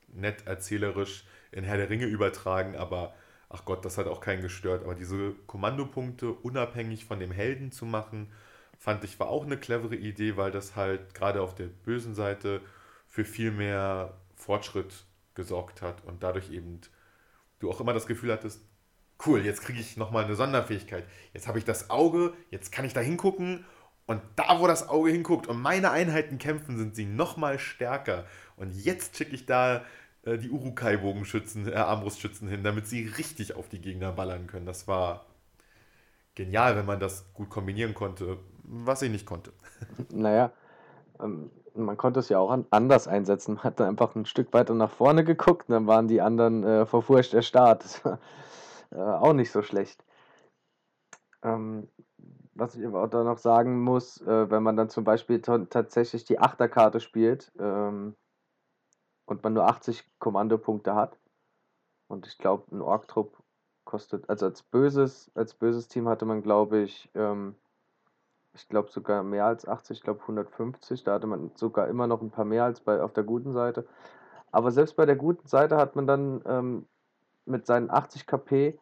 [0.09, 1.23] nett erzählerisch
[1.53, 3.13] in Herr der Ringe übertragen, aber
[3.47, 4.83] ach Gott, das hat auch keinen gestört.
[4.83, 8.29] Aber diese Kommandopunkte unabhängig von dem Helden zu machen,
[8.77, 12.59] fand ich war auch eine clevere Idee, weil das halt gerade auf der bösen Seite
[13.15, 15.05] für viel mehr Fortschritt
[15.35, 16.81] gesorgt hat und dadurch eben
[17.59, 18.59] du auch immer das Gefühl hattest,
[19.25, 21.05] cool, jetzt kriege ich nochmal eine Sonderfähigkeit.
[21.33, 23.63] Jetzt habe ich das Auge, jetzt kann ich da hingucken
[24.05, 28.25] und da, wo das Auge hinguckt und meine Einheiten kämpfen, sind sie nochmal stärker.
[28.57, 29.85] Und jetzt schicke ich da
[30.23, 34.65] äh, die Urukai-Bogenschützen, äh, Armbrustschützen hin, damit sie richtig auf die Gegner ballern können.
[34.65, 35.25] Das war
[36.35, 39.53] genial, wenn man das gut kombinieren konnte, was ich nicht konnte.
[40.09, 40.51] Naja,
[41.21, 43.55] ähm, man konnte es ja auch an, anders einsetzen.
[43.55, 46.85] Man hat dann einfach ein Stück weiter nach vorne geguckt, dann waren die anderen äh,
[46.85, 48.03] vor Furcht erstarrt.
[48.03, 48.19] War
[48.91, 50.03] äh, auch nicht so schlecht.
[51.43, 51.89] Ähm,
[52.53, 56.23] was ich aber auch da noch sagen muss, äh, wenn man dann zum Beispiel tatsächlich
[56.23, 58.15] die Achterkarte spielt, ähm,
[59.25, 61.17] und man nur 80 Kommandopunkte hat.
[62.07, 63.41] Und ich glaube, ein Ork-Trupp
[63.85, 67.55] kostet, also als böses, als böses Team hatte man, glaube ich, ähm,
[68.55, 71.03] ich glaube sogar mehr als 80, ich glaube 150.
[71.03, 73.85] Da hatte man sogar immer noch ein paar mehr als bei auf der guten Seite.
[74.51, 76.85] Aber selbst bei der guten Seite hat man dann ähm,
[77.45, 78.79] mit seinen 80 KP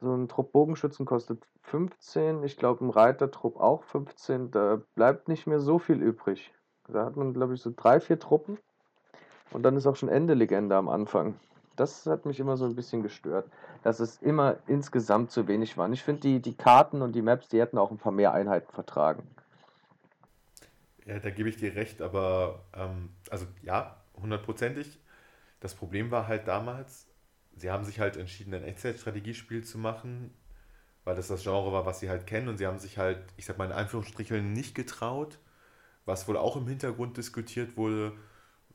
[0.00, 4.50] so ein Trupp Bogenschützen kostet 15, ich glaube ein Reitertrupp auch 15.
[4.50, 6.52] Da bleibt nicht mehr so viel übrig.
[6.88, 8.58] Da hat man, glaube ich, so drei, vier Truppen
[9.52, 11.34] und dann ist auch schon Ende Legende am Anfang.
[11.76, 13.50] Das hat mich immer so ein bisschen gestört,
[13.82, 15.90] dass es immer insgesamt zu wenig war.
[15.90, 18.72] Ich finde, die, die Karten und die Maps, die hätten auch ein paar mehr Einheiten
[18.72, 19.28] vertragen.
[21.04, 25.00] Ja, da gebe ich dir recht, aber ähm, also ja, hundertprozentig.
[25.60, 27.08] Das Problem war halt damals,
[27.56, 30.34] sie haben sich halt entschieden, ein Echtzeitstrategiespiel zu machen,
[31.04, 33.44] weil das das Genre war, was sie halt kennen und sie haben sich halt, ich
[33.44, 35.38] sag mal in Anführungsstrichen, nicht getraut,
[36.06, 38.12] was wohl auch im Hintergrund diskutiert wurde,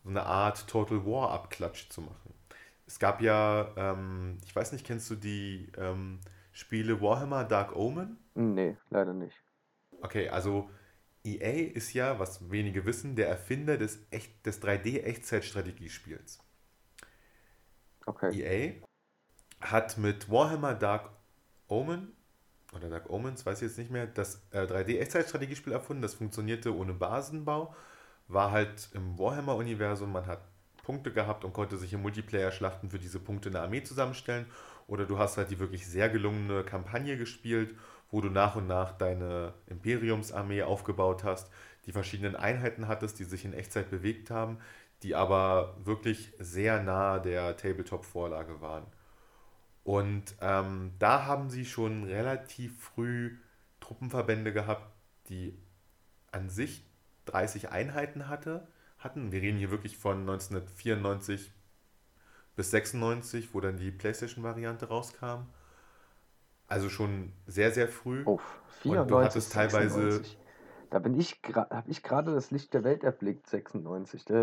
[0.04, 2.34] so eine Art Total War Abklatsch zu machen.
[2.90, 6.20] Es gab ja, ähm, ich weiß nicht, kennst du die ähm,
[6.52, 8.18] Spiele Warhammer Dark Omen?
[8.34, 9.38] Nee, leider nicht.
[10.02, 10.72] Okay, also
[11.24, 14.10] EA ist ja, was wenige wissen, der Erfinder des,
[14.44, 16.40] des 3D-Echtzeitstrategiespiels.
[18.08, 18.82] Okay.
[18.82, 18.82] EA
[19.62, 21.12] hat mit Warhammer Dark
[21.68, 22.12] Omen
[22.74, 26.02] oder Dark Omens, weiß ich jetzt nicht mehr, das äh, 3D-Echtzeitstrategiespiel erfunden.
[26.02, 27.76] Das funktionierte ohne Basenbau
[28.28, 30.42] war halt im Warhammer-Universum, man hat
[30.90, 34.48] Punkte gehabt und konnte sich im Multiplayer-Schlachten für diese Punkte eine Armee zusammenstellen.
[34.88, 37.76] Oder du hast halt die wirklich sehr gelungene Kampagne gespielt,
[38.10, 41.52] wo du nach und nach deine Imperiumsarmee aufgebaut hast,
[41.86, 44.58] die verschiedenen Einheiten hattest, die sich in Echtzeit bewegt haben,
[45.04, 48.88] die aber wirklich sehr nah der Tabletop-Vorlage waren.
[49.84, 53.38] Und ähm, da haben sie schon relativ früh
[53.80, 54.92] Truppenverbände gehabt,
[55.28, 55.56] die
[56.32, 56.84] an sich
[57.26, 58.68] 30 Einheiten hatte,
[59.00, 59.32] hatten.
[59.32, 61.52] Wir reden hier wirklich von 1994
[62.56, 65.48] bis 96, wo dann die PlayStation-Variante rauskam.
[66.68, 68.24] Also schon sehr, sehr früh.
[68.26, 68.40] Oh,
[68.82, 70.12] 94, Und du hattest teilweise.
[70.12, 70.38] 96.
[70.92, 74.26] Da bin ich habe ich gerade das Licht der Welt erblickt, 96.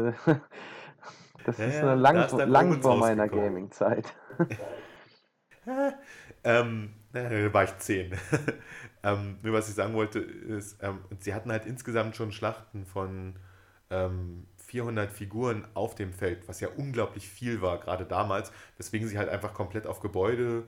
[1.44, 4.12] Das ist ja, lang, ist lang vor meiner Gaming-Zeit.
[6.42, 8.12] ähm, da war ich 10.
[9.02, 13.36] Ähm, nur was ich sagen wollte, ist, ähm, sie hatten halt insgesamt schon Schlachten von
[13.90, 19.18] ähm, 400 Figuren auf dem Feld, was ja unglaublich viel war, gerade damals, weswegen sie
[19.18, 20.64] halt einfach komplett auf Gebäude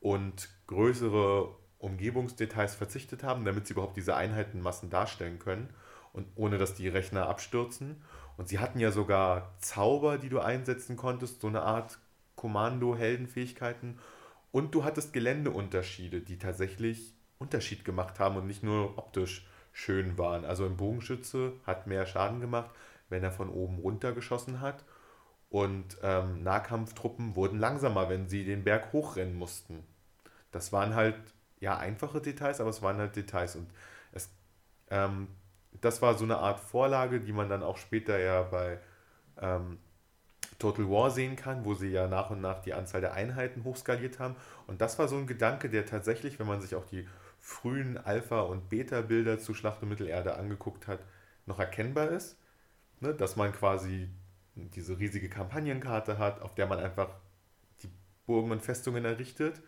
[0.00, 5.68] und größere Umgebungsdetails verzichtet haben, damit sie überhaupt diese Einheitenmassen darstellen können
[6.12, 8.02] und ohne dass die Rechner abstürzen.
[8.36, 11.98] Und sie hatten ja sogar Zauber, die du einsetzen konntest, so eine Art
[12.34, 13.98] Kommando-Heldenfähigkeiten.
[14.52, 19.46] Und du hattest Geländeunterschiede, die tatsächlich Unterschied gemacht haben und nicht nur optisch
[19.76, 20.46] schön waren.
[20.46, 22.70] Also ein Bogenschütze hat mehr Schaden gemacht,
[23.10, 24.82] wenn er von oben runter geschossen hat.
[25.50, 29.84] Und ähm, Nahkampftruppen wurden langsamer, wenn sie den Berg hochrennen mussten.
[30.50, 31.16] Das waren halt,
[31.60, 33.54] ja, einfache Details, aber es waren halt Details.
[33.54, 33.68] Und
[34.12, 34.30] es,
[34.88, 35.28] ähm,
[35.82, 38.80] das war so eine Art Vorlage, die man dann auch später ja bei
[39.38, 39.76] ähm,
[40.58, 44.20] Total War sehen kann, wo sie ja nach und nach die Anzahl der Einheiten hochskaliert
[44.20, 44.36] haben.
[44.66, 47.06] Und das war so ein Gedanke, der tatsächlich, wenn man sich auch die
[47.46, 50.98] frühen Alpha- und Beta-Bilder zu Schlacht um Mittelerde angeguckt hat,
[51.46, 52.36] noch erkennbar ist.
[52.98, 53.14] Ne?
[53.14, 54.08] Dass man quasi
[54.56, 57.08] diese riesige Kampagnenkarte hat, auf der man einfach
[57.82, 57.90] die
[58.26, 59.62] Burgen und Festungen errichtet,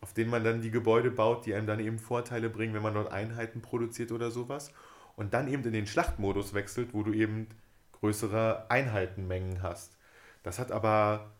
[0.00, 2.94] auf denen man dann die Gebäude baut, die einem dann eben Vorteile bringen, wenn man
[2.94, 4.72] dort Einheiten produziert oder sowas.
[5.16, 7.48] Und dann eben in den Schlachtmodus wechselt, wo du eben
[7.92, 9.98] größere Einheitenmengen hast.
[10.44, 11.32] Das hat aber,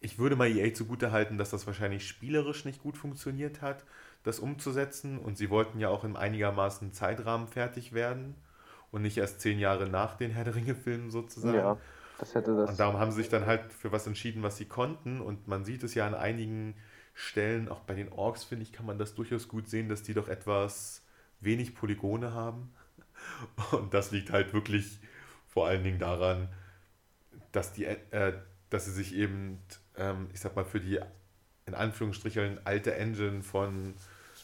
[0.00, 3.84] ich würde mal EA zugute halten, dass das wahrscheinlich spielerisch nicht gut funktioniert hat,
[4.22, 5.18] das umzusetzen.
[5.18, 8.34] Und sie wollten ja auch in einigermaßen Zeitrahmen fertig werden
[8.90, 11.56] und nicht erst zehn Jahre nach den Herr der Ringe-Filmen sozusagen.
[11.56, 11.76] Ja,
[12.18, 12.70] das hätte das.
[12.70, 15.20] Und darum haben sie sich dann halt für was entschieden, was sie konnten.
[15.20, 16.74] Und man sieht es ja an einigen
[17.14, 20.14] Stellen, auch bei den Orks, finde ich, kann man das durchaus gut sehen, dass die
[20.14, 21.04] doch etwas
[21.40, 22.72] wenig Polygone haben.
[23.72, 25.00] Und das liegt halt wirklich
[25.48, 26.48] vor allen Dingen daran,
[27.52, 28.34] dass, die, äh,
[28.70, 29.58] dass sie sich eben,
[30.00, 30.98] ähm, ich sag mal, für die
[31.66, 33.94] in Anführungsstrichen alte Engine von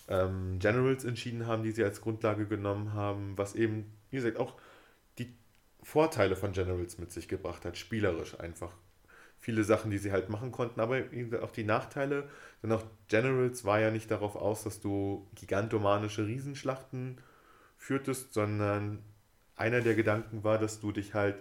[0.08, 4.54] ähm, Generals entschieden haben, die sie als Grundlage genommen haben, was eben, wie gesagt, auch
[5.18, 5.34] die
[5.82, 8.72] Vorteile von Generals mit sich gebracht hat, spielerisch einfach.
[9.38, 11.02] Viele Sachen, die sie halt machen konnten, aber
[11.42, 12.28] auch die Nachteile,
[12.62, 17.18] denn auch Generals war ja nicht darauf aus, dass du gigantomanische Riesenschlachten
[17.76, 19.02] führtest, sondern
[19.56, 21.36] einer der Gedanken war, dass du dich halt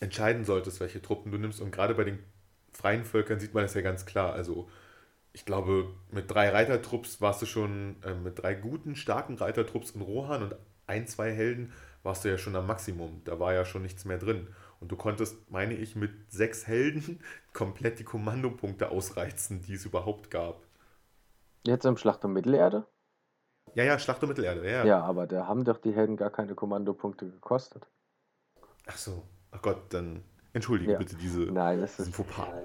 [0.00, 1.60] entscheiden solltest, welche Truppen du nimmst.
[1.60, 2.18] Und gerade bei den
[2.84, 4.34] freien Völkern sieht man das ja ganz klar.
[4.34, 4.68] Also
[5.32, 10.02] ich glaube, mit drei Reitertrupps warst du schon, äh, mit drei guten, starken Reitertrupps in
[10.02, 10.56] Rohan und
[10.86, 11.72] ein, zwei Helden
[12.02, 13.22] warst du ja schon am Maximum.
[13.24, 14.48] Da war ja schon nichts mehr drin.
[14.80, 17.20] Und du konntest, meine ich, mit sechs Helden
[17.54, 20.60] komplett die Kommandopunkte ausreizen, die es überhaupt gab.
[21.66, 22.86] Jetzt im Schlacht um Mittelerde?
[23.74, 24.84] Ja, ja, Schlacht um Mittelerde, ja.
[24.84, 27.88] Ja, aber da haben doch die Helden gar keine Kommandopunkte gekostet.
[28.86, 29.22] Ach so.
[29.50, 30.22] Ach Gott, dann
[30.54, 30.98] entschuldige ja.
[30.98, 32.14] bitte diese, Nein, das ist,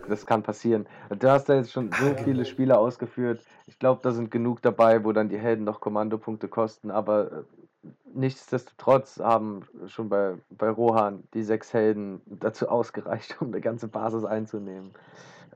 [0.07, 0.85] Das kann passieren.
[1.09, 3.41] Du hast da jetzt schon so viele Spiele ausgeführt.
[3.67, 7.87] Ich glaube, da sind genug dabei, wo dann die Helden noch Kommandopunkte kosten, aber äh,
[8.13, 14.23] nichtsdestotrotz haben schon bei, bei Rohan die sechs Helden dazu ausgereicht, um eine ganze Basis
[14.23, 14.91] einzunehmen.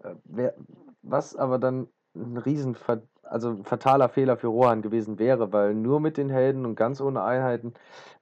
[0.03, 0.51] Äh,
[1.03, 2.75] was aber dann ein riesen
[3.23, 7.23] also fataler Fehler für Rohan gewesen wäre, weil nur mit den Helden und ganz ohne
[7.23, 7.73] Einheiten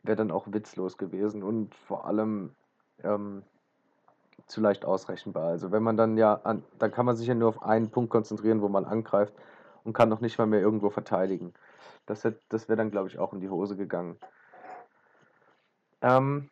[0.04, 2.52] wäre dann auch witzlos gewesen und vor allem
[3.04, 3.44] ähm,
[4.48, 5.48] zu leicht ausrechenbar.
[5.50, 8.10] Also wenn man dann ja, an, dann kann man sich ja nur auf einen Punkt
[8.10, 9.34] konzentrieren, wo man angreift
[9.84, 11.54] und kann noch nicht mal mehr irgendwo verteidigen.
[12.06, 14.18] Das, das wäre dann, glaube ich, auch in die Hose gegangen.
[16.02, 16.50] Ähm,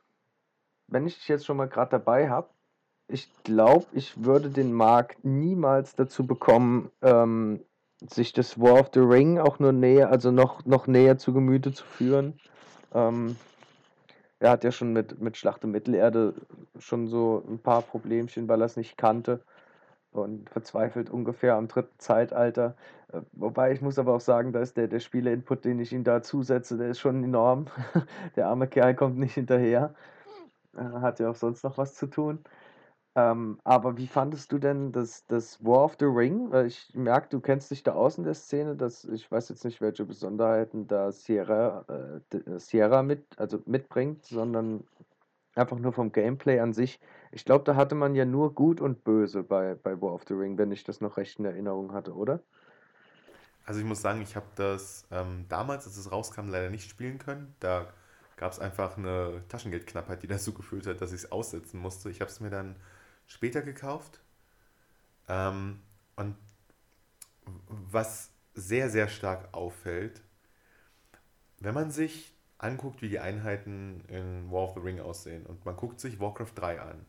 [0.88, 2.50] wenn ich dich jetzt schon mal gerade dabei habe,
[3.08, 7.62] ich glaube, ich würde den Markt niemals dazu bekommen, ähm,
[8.08, 11.74] sich das War of the Ring auch nur näher, also noch, noch näher zu Gemüte
[11.74, 12.40] zu führen.
[12.94, 13.36] Ähm,
[14.40, 16.34] er hat ja schon mit, mit Schlacht um Mittelerde
[16.80, 19.42] schon so ein paar Problemchen, weil er es nicht kannte
[20.12, 22.76] und verzweifelt ungefähr am dritten Zeitalter.
[23.12, 26.04] Äh, wobei ich muss aber auch sagen, da ist der, der Spieleinput, den ich ihm
[26.04, 27.68] da zusetze, der ist schon enorm.
[28.36, 29.94] der arme Kerl kommt nicht hinterher.
[30.76, 32.40] Er hat ja auch sonst noch was zu tun.
[33.20, 36.52] Ähm, aber wie fandest du denn das, das War of the Ring?
[36.52, 39.66] Weil ich merke, du kennst dich da aus in der Szene, dass ich weiß jetzt
[39.66, 44.86] nicht, welche Besonderheiten da Sierra, äh, Sierra mit, also mitbringt, sondern
[45.56, 47.02] einfach nur vom Gameplay an sich.
[47.32, 50.34] Ich glaube, da hatte man ja nur Gut und Böse bei, bei War of the
[50.34, 52.40] Ring, wenn ich das noch recht in Erinnerung hatte, oder?
[53.66, 57.18] Also ich muss sagen, ich habe das ähm, damals, als es rauskam, leider nicht spielen
[57.18, 57.54] können.
[57.60, 57.88] Da
[58.38, 62.10] gab es einfach eine Taschengeldknappheit, die dazu geführt hat, dass ich es aussetzen musste.
[62.10, 62.78] Ich habe es mir dann
[63.30, 64.20] später gekauft.
[65.30, 65.80] Ähm,
[66.18, 66.36] und
[67.68, 70.22] was sehr, sehr stark auffällt,
[71.60, 75.78] wenn man sich anguckt, wie die Einheiten in War of the Ring aussehen und man
[75.78, 77.06] guckt sich Warcraft 3 an.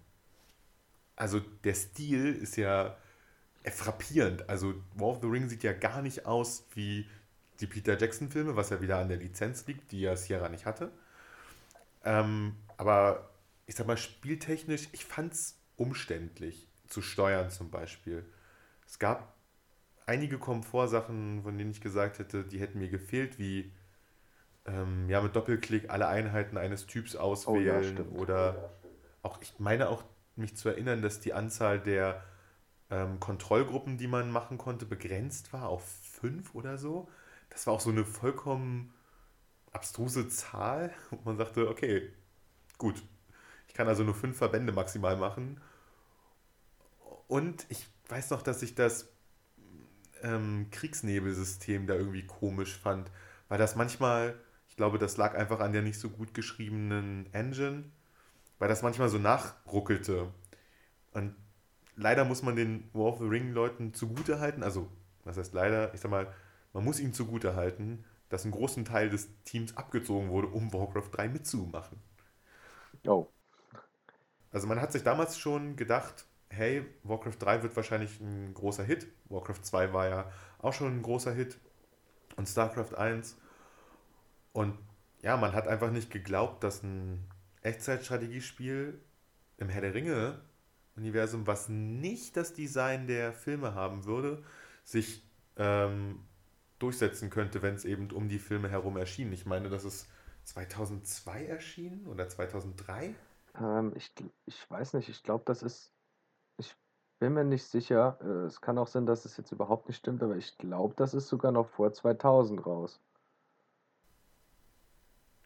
[1.17, 2.97] Also der Stil ist ja
[3.65, 4.49] frappierend.
[4.49, 7.09] Also War of the Ring sieht ja gar nicht aus wie
[7.59, 10.93] die Peter Jackson-Filme, was ja wieder an der Lizenz liegt, die ja Sierra nicht hatte.
[12.05, 13.31] Ähm, aber
[13.67, 18.25] ich sag mal, spieltechnisch, ich fand's umständlich zu steuern zum Beispiel.
[18.87, 19.35] Es gab
[20.07, 23.73] einige Komfortsachen, von denen ich gesagt hätte, die hätten mir gefehlt, wie
[24.67, 28.71] ähm, ja, mit Doppelklick alle Einheiten eines Typs auswählen oh, ja, oder
[29.23, 30.05] auch, ich meine auch
[30.37, 32.23] mich zu erinnern, dass die Anzahl der
[32.91, 37.09] ähm, Kontrollgruppen, die man machen konnte, begrenzt war auf fünf oder so.
[37.49, 38.93] Das war auch so eine vollkommen
[39.73, 40.93] abstruse Zahl.
[41.11, 42.13] Und man sagte, okay,
[42.79, 43.03] gut,
[43.71, 45.61] Ich kann also nur fünf Verbände maximal machen.
[47.29, 49.13] Und ich weiß noch, dass ich das
[50.23, 53.13] ähm, Kriegsnebelsystem da irgendwie komisch fand,
[53.49, 54.35] weil das manchmal,
[54.69, 57.85] ich glaube, das lag einfach an der nicht so gut geschriebenen Engine,
[58.59, 60.35] weil das manchmal so nachruckelte.
[61.13, 61.37] Und
[61.95, 64.91] leider muss man den War of the Ring Leuten zugute halten, also
[65.23, 66.35] was heißt leider, ich sag mal,
[66.73, 71.11] man muss ihnen zugute halten, dass ein großen Teil des Teams abgezogen wurde, um Warcraft
[71.13, 72.01] 3 mitzumachen.
[73.07, 73.29] Oh.
[74.53, 79.07] Also man hat sich damals schon gedacht, hey, Warcraft 3 wird wahrscheinlich ein großer Hit.
[79.29, 81.59] Warcraft 2 war ja auch schon ein großer Hit.
[82.37, 83.39] Und StarCraft 1.
[84.53, 84.79] Und
[85.23, 87.27] ja, man hat einfach nicht geglaubt, dass ein
[87.63, 89.01] Echtzeitstrategiespiel
[89.59, 90.41] im Herr der Ringe
[90.97, 94.43] Universum, was nicht das Design der Filme haben würde,
[94.85, 95.23] sich
[95.57, 96.21] ähm,
[96.79, 99.33] durchsetzen könnte, wenn es eben um die Filme herum erschien.
[99.33, 100.09] Ich meine, das ist
[100.45, 103.15] 2002 erschienen oder 2003?
[103.61, 104.13] Ähm, ich,
[104.47, 105.93] ich weiß nicht, ich glaube, das ist,
[106.57, 106.75] ich
[107.19, 108.19] bin mir nicht sicher.
[108.23, 111.15] Äh, es kann auch sein, dass es jetzt überhaupt nicht stimmt, aber ich glaube, das
[111.15, 113.01] ist sogar noch vor 2000 raus.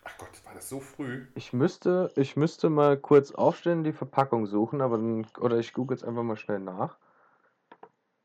[0.04, 1.26] Ach Gott, war das so früh?
[1.34, 5.96] Ich müsste, ich müsste mal kurz aufstehen, die Verpackung suchen, aber dann, oder ich google
[5.96, 6.98] jetzt einfach mal schnell nach.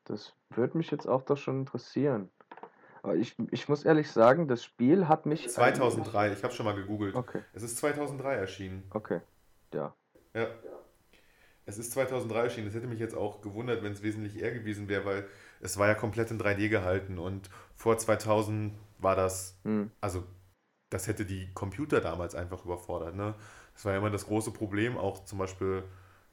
[0.03, 2.29] Das würde mich jetzt auch doch schon interessieren.
[3.01, 5.47] Aber ich, ich muss ehrlich sagen, das Spiel hat mich.
[5.47, 7.15] 2003, ich habe schon mal gegoogelt.
[7.15, 7.43] Okay.
[7.53, 8.83] Es ist 2003 erschienen.
[8.93, 9.21] Okay,
[9.73, 9.95] ja.
[10.33, 10.47] Ja.
[11.65, 12.65] Es ist 2003 erschienen.
[12.65, 15.27] Das hätte mich jetzt auch gewundert, wenn es wesentlich eher gewesen wäre, weil
[15.61, 19.91] es war ja komplett in 3D gehalten und vor 2000 war das, hm.
[20.01, 20.23] also
[20.89, 23.15] das hätte die Computer damals einfach überfordert.
[23.15, 23.35] Ne?
[23.73, 25.83] Das war ja immer das große Problem, auch zum Beispiel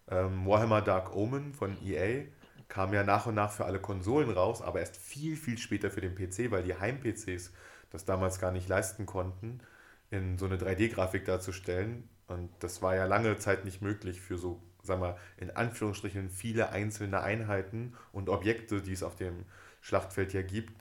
[0.09, 2.24] ähm, Warhammer Dark Omen von EA
[2.68, 6.01] kam ja nach und nach für alle Konsolen raus, aber erst viel, viel später für
[6.01, 7.53] den PC, weil die Heim-PCs
[7.91, 9.61] das damals gar nicht leisten konnten,
[10.11, 12.09] in so eine 3D-Grafik darzustellen.
[12.29, 16.70] Und das war ja lange Zeit nicht möglich für so, sagen wir, in Anführungsstrichen viele
[16.70, 19.45] einzelne Einheiten und Objekte, die es auf dem
[19.81, 20.74] Schlachtfeld ja gibt.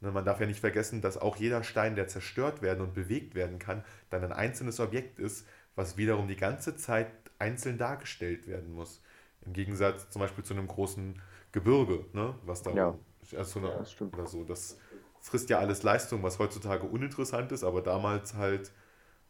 [0.00, 3.34] Ne, man darf ja nicht vergessen, dass auch jeder Stein, der zerstört werden und bewegt
[3.34, 8.72] werden kann, dann ein einzelnes Objekt ist, was wiederum die ganze Zeit einzeln dargestellt werden
[8.72, 9.02] muss.
[9.44, 11.20] Im Gegensatz zum Beispiel zu einem großen
[11.52, 12.34] Gebirge, ne?
[12.44, 12.98] was da ja.
[13.36, 14.44] also eine, ja, oder so.
[14.44, 14.78] Das
[15.20, 18.72] frisst ja alles Leistung, was heutzutage uninteressant ist, aber damals halt,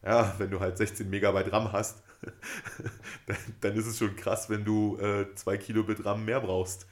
[0.07, 2.03] ja, wenn du halt 16 Megabyte RAM hast,
[3.27, 6.87] dann, dann, ist es schon krass, wenn du äh, 2 Kilobit RAM mehr brauchst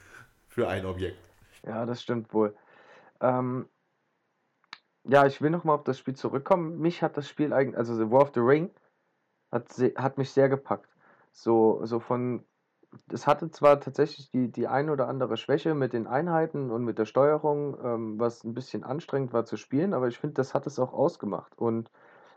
[0.49, 1.17] für ein Objekt.
[1.63, 2.55] Ja, das stimmt wohl.
[3.21, 3.69] Ähm,
[5.05, 6.79] ja, ich will nochmal auf das Spiel zurückkommen.
[6.79, 8.69] Mich hat das Spiel eigentlich, also The War of the Ring,
[9.51, 10.89] hat, hat mich sehr gepackt.
[11.31, 12.43] So, so von
[13.11, 16.97] es hatte zwar tatsächlich die, die ein oder andere Schwäche mit den Einheiten und mit
[16.97, 20.65] der Steuerung, ähm, was ein bisschen anstrengend war zu spielen, aber ich finde, das hat
[20.65, 21.57] es auch ausgemacht.
[21.57, 21.91] Und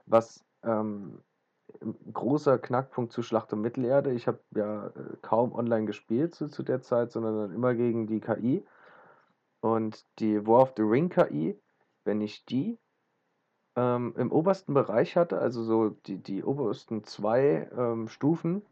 [0.07, 1.21] was ähm,
[2.13, 4.91] großer Knackpunkt zu Schlacht um Mittelerde, ich habe ja äh,
[5.23, 8.65] kaum online gespielt zu, zu der Zeit, sondern dann immer gegen die KI.
[9.61, 11.59] Und die War of the Ring KI,
[12.05, 12.79] wenn ich die
[13.77, 18.63] ähm, im obersten Bereich hatte, also so die, die obersten zwei ähm, Stufen,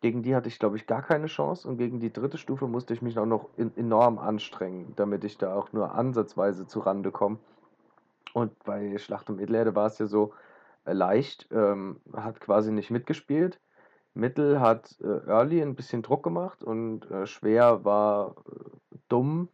[0.00, 2.94] gegen die hatte ich, glaube ich, gar keine Chance und gegen die dritte Stufe musste
[2.94, 7.10] ich mich auch noch in, enorm anstrengen, damit ich da auch nur ansatzweise zu Rande
[7.10, 7.38] komme.
[8.32, 10.32] Und bei Schlacht um Mittelerde war es ja so,
[10.84, 13.60] leicht ähm, hat quasi nicht mitgespielt.
[14.14, 19.48] Mittel hat äh, Early ein bisschen Druck gemacht und äh, schwer war äh, dumm,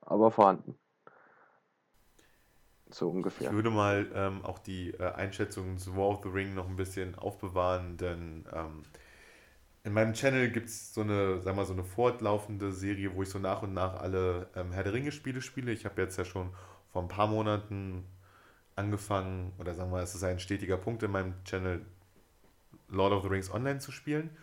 [0.00, 0.74] aber vorhanden.
[2.88, 3.48] So ungefähr.
[3.48, 6.76] Ich würde mal ähm, auch die äh, Einschätzung zu War of the Ring noch ein
[6.76, 8.82] bisschen aufbewahren, denn ähm,
[9.84, 13.30] in meinem Channel gibt es so eine, sag mal, so eine fortlaufende Serie, wo ich
[13.30, 15.72] so nach und nach alle ähm, Herr der Ringe-Spiele spiele.
[15.72, 16.50] Ich habe jetzt ja schon
[16.92, 18.04] vor ein paar Monaten
[18.76, 21.84] angefangen, oder sagen wir, es ist ein stetiger Punkt in meinem Channel,
[22.88, 24.36] Lord of the Rings Online zu spielen,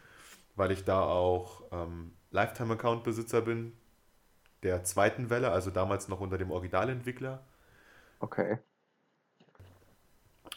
[0.55, 3.73] weil ich da auch ähm, Lifetime-Account-Besitzer bin,
[4.63, 7.43] der zweiten Welle, also damals noch unter dem Originalentwickler.
[8.19, 8.57] Okay.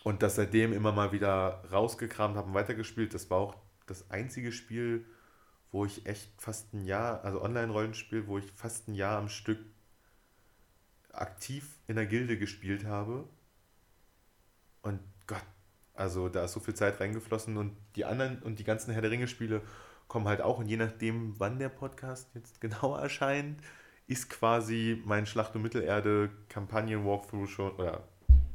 [0.03, 3.12] Und das seitdem immer mal wieder rausgekramt habe und weitergespielt.
[3.12, 3.57] Das war auch
[3.87, 5.05] das einzige Spiel,
[5.73, 9.59] wo ich echt fast ein Jahr, also Online-Rollenspiel, wo ich fast ein Jahr am Stück
[11.12, 13.29] aktiv in der Gilde gespielt habe.
[14.83, 15.45] Und Gott,
[15.95, 19.11] also da ist so viel Zeit reingeflossen und die anderen und die ganzen Herr der
[19.11, 19.62] Ringe-Spiele
[20.09, 23.61] kommen halt auch und je nachdem, wann der Podcast jetzt genau erscheint,
[24.07, 28.03] ist quasi mein Schlacht um Mittelerde Kampagnen-Walkthrough schon oder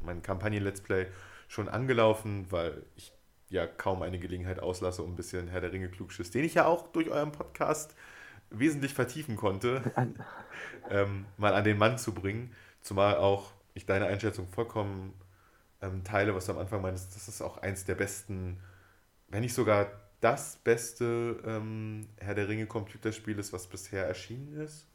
[0.02, 1.06] mein Kampagnen-Let's Play
[1.48, 3.12] schon angelaufen, weil ich
[3.48, 6.66] ja kaum eine Gelegenheit auslasse, um ein bisschen Herr der Ringe Klugschiss, den ich ja
[6.66, 7.94] auch durch euren Podcast
[8.50, 9.82] wesentlich vertiefen konnte,
[10.90, 12.52] ähm, mal an den Mann zu bringen.
[12.82, 15.12] Zumal auch ich deine Einschätzung vollkommen
[15.86, 18.60] ähm, teile, was du am Anfang meinst, das ist auch eins der besten,
[19.28, 24.86] wenn nicht sogar das beste ähm, Herr der Ringe Computerspiel ist, was bisher erschienen ist.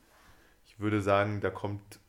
[0.65, 1.99] Ich würde sagen, da kommt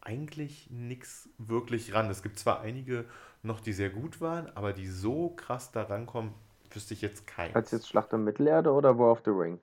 [0.00, 2.10] eigentlich nichts wirklich ran.
[2.10, 3.06] Es gibt zwar einige
[3.42, 6.32] noch, die sehr gut waren, aber die so krass da rankommen,
[6.70, 7.54] wüsste ich jetzt keinen.
[7.54, 9.60] Als jetzt Schlacht um Mittelerde oder War of the Ring?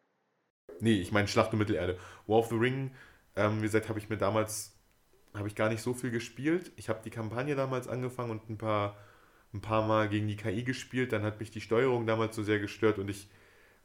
[0.80, 1.97] Nee, ich meine Schlacht um Mittelerde.
[2.28, 2.91] War of the Ring,
[3.36, 4.76] ähm, wie gesagt, habe ich mir damals,
[5.34, 6.72] habe ich gar nicht so viel gespielt.
[6.76, 8.98] Ich habe die Kampagne damals angefangen und ein paar,
[9.54, 11.14] ein paar Mal gegen die KI gespielt.
[11.14, 13.30] Dann hat mich die Steuerung damals so sehr gestört und ich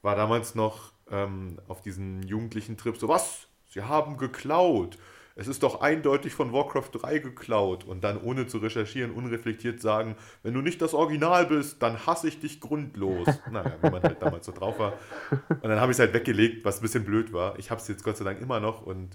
[0.03, 3.49] war damals noch ähm, auf diesen jugendlichen Trip so, was?
[3.67, 4.99] Sie haben geklaut
[5.39, 10.17] es ist doch eindeutig von Warcraft 3 geklaut und dann ohne zu recherchieren unreflektiert sagen,
[10.43, 13.29] wenn du nicht das Original bist, dann hasse ich dich grundlos.
[13.51, 14.95] naja, wie man halt damals so drauf war.
[15.31, 17.59] Und dann habe ich es halt weggelegt, was ein bisschen blöd war.
[17.59, 19.11] Ich habe es jetzt Gott sei Dank immer noch und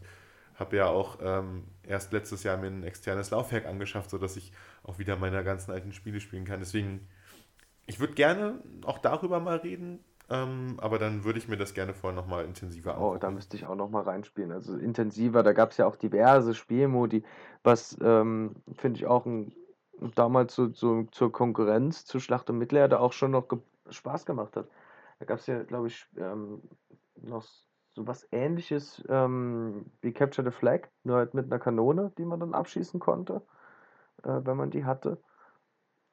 [0.62, 4.54] habe ja auch ähm, erst letztes Jahr mir ein externes Laufwerk angeschafft, sodass ich
[4.84, 6.60] auch wieder meine ganzen alten Spiele spielen kann.
[6.60, 7.08] Deswegen,
[7.88, 10.00] ich würde gerne auch darüber mal reden,
[10.30, 13.16] ähm, aber dann würde ich mir das gerne vorher nochmal intensiver anschauen.
[13.16, 14.52] Oh, da müsste ich auch nochmal reinspielen.
[14.52, 17.24] Also intensiver, da gab es ja auch diverse Spielmodi,
[17.64, 19.54] was ähm, finde ich auch ein,
[20.16, 23.48] damals so, so, zur Konkurrenz zu Schlacht um Mittelerde auch schon noch
[23.90, 24.70] Spaß gemacht hat.
[25.20, 26.62] Da gab es ja, glaube ich, ähm,
[27.16, 27.46] noch
[27.94, 32.40] so was ähnliches ähm, wie Capture the Flag, nur halt mit einer Kanone, die man
[32.40, 33.42] dann abschießen konnte,
[34.24, 35.18] äh, wenn man die hatte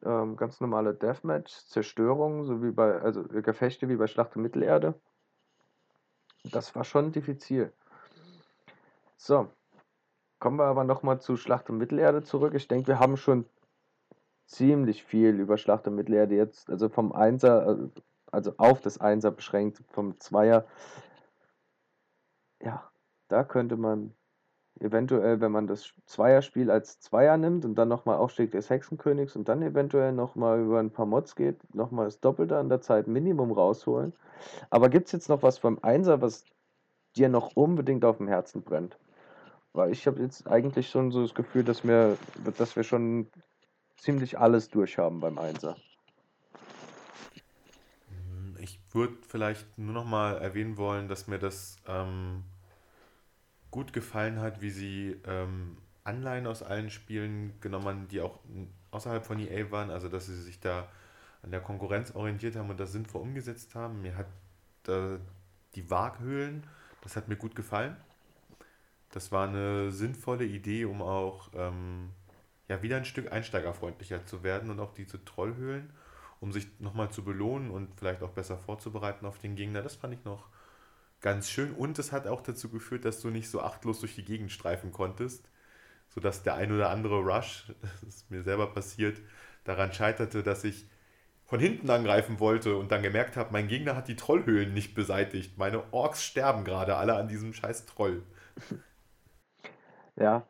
[0.04, 4.94] ähm, ganz normale Deathmatch, Zerstörung, so wie bei, also Gefechte wie bei Schlacht um Mittelerde.
[6.44, 7.72] Das war schon diffizil.
[9.16, 9.48] So,
[10.38, 12.54] kommen wir aber nochmal zu Schlacht um Mittelerde zurück.
[12.54, 13.44] Ich denke, wir haben schon
[14.46, 17.90] ziemlich viel über Schlacht um Mittelerde jetzt, also vom Einser,
[18.30, 20.64] also auf das Einser beschränkt, vom Zweier.
[22.62, 22.90] Ja,
[23.28, 24.14] da könnte man
[24.80, 29.48] eventuell, wenn man das Zweierspiel als Zweier nimmt und dann nochmal Aufstieg des Hexenkönigs und
[29.48, 33.52] dann eventuell nochmal über ein paar Mods geht, nochmal das Doppelte an der Zeit Minimum
[33.52, 34.12] rausholen.
[34.70, 36.44] Aber gibt es jetzt noch was vom Einser, was
[37.16, 38.98] dir noch unbedingt auf dem Herzen brennt?
[39.72, 42.16] Weil ich habe jetzt eigentlich schon so das Gefühl, dass wir,
[42.56, 43.28] dass wir schon
[43.96, 45.76] ziemlich alles durchhaben beim Einser.
[48.60, 52.44] Ich würde vielleicht nur nochmal erwähnen wollen, dass mir das ähm
[53.70, 58.38] gut gefallen hat, wie sie ähm, Anleihen aus allen Spielen genommen haben, die auch
[58.90, 60.88] außerhalb von EA waren, also dass sie sich da
[61.42, 64.02] an der Konkurrenz orientiert haben und das sinnvoll umgesetzt haben.
[64.02, 64.26] Mir hat
[64.88, 65.18] äh,
[65.74, 66.64] die Waghöhlen,
[67.02, 67.96] das hat mir gut gefallen.
[69.10, 72.10] Das war eine sinnvolle Idee, um auch ähm,
[72.68, 75.90] ja, wieder ein Stück einsteigerfreundlicher zu werden und auch diese Trollhöhlen,
[76.40, 79.82] um sich nochmal zu belohnen und vielleicht auch besser vorzubereiten auf den Gegner.
[79.82, 80.48] Das fand ich noch
[81.20, 81.72] ganz schön.
[81.72, 84.92] Und es hat auch dazu geführt, dass du nicht so achtlos durch die Gegend streifen
[84.92, 85.48] konntest,
[86.08, 89.20] sodass der ein oder andere Rush, das ist mir selber passiert,
[89.64, 90.86] daran scheiterte, dass ich
[91.44, 95.56] von hinten angreifen wollte und dann gemerkt habe, mein Gegner hat die Trollhöhlen nicht beseitigt.
[95.56, 98.22] Meine Orks sterben gerade alle an diesem scheiß Troll.
[100.20, 100.44] Ja,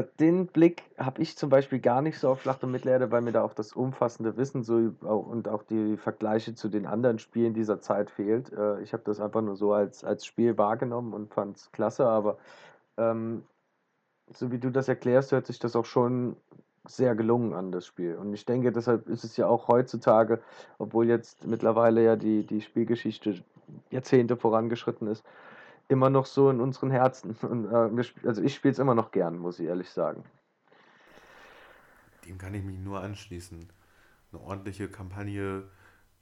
[0.00, 3.32] den Blick habe ich zum Beispiel gar nicht so auf Schlacht um Mittelerde, weil mir
[3.32, 7.80] da auch das umfassende Wissen so und auch die Vergleiche zu den anderen Spielen dieser
[7.80, 8.50] Zeit fehlt.
[8.52, 12.06] Äh, ich habe das einfach nur so als, als Spiel wahrgenommen und fand es klasse,
[12.06, 12.38] aber
[12.96, 13.42] ähm,
[14.30, 16.36] so wie du das erklärst, hört sich das auch schon
[16.86, 18.16] sehr gelungen an, das Spiel.
[18.16, 20.40] Und ich denke, deshalb ist es ja auch heutzutage,
[20.78, 23.42] obwohl jetzt mittlerweile ja die, die Spielgeschichte
[23.90, 25.24] Jahrzehnte vorangeschritten ist,
[25.92, 27.36] immer noch so in unseren Herzen.
[27.42, 30.24] Und, äh, also ich spiele es immer noch gern, muss ich ehrlich sagen.
[32.26, 33.68] Dem kann ich mich nur anschließen.
[34.32, 35.64] Eine ordentliche Kampagne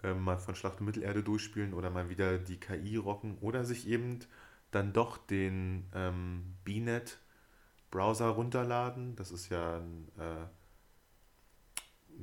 [0.02, 3.86] äh, mal von Schlacht um Mittelerde durchspielen oder mal wieder die KI rocken oder sich
[3.88, 4.18] eben
[4.70, 7.18] dann doch den ähm, BNet
[7.90, 9.16] Browser runterladen.
[9.16, 10.46] Das ist ja ein, äh,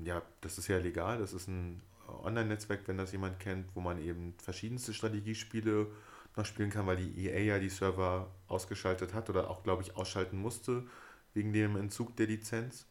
[0.05, 1.19] ja, das ist ja legal.
[1.19, 5.87] Das ist ein Online-Netzwerk, wenn das jemand kennt, wo man eben verschiedenste Strategiespiele
[6.37, 9.95] noch spielen kann, weil die EA ja die Server ausgeschaltet hat oder auch, glaube ich,
[9.95, 10.85] ausschalten musste
[11.33, 12.85] wegen dem Entzug der Lizenz.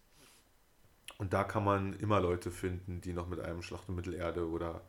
[1.18, 4.82] Und da kann man immer Leute finden, die noch mit einem Schlacht um Mittelerde oder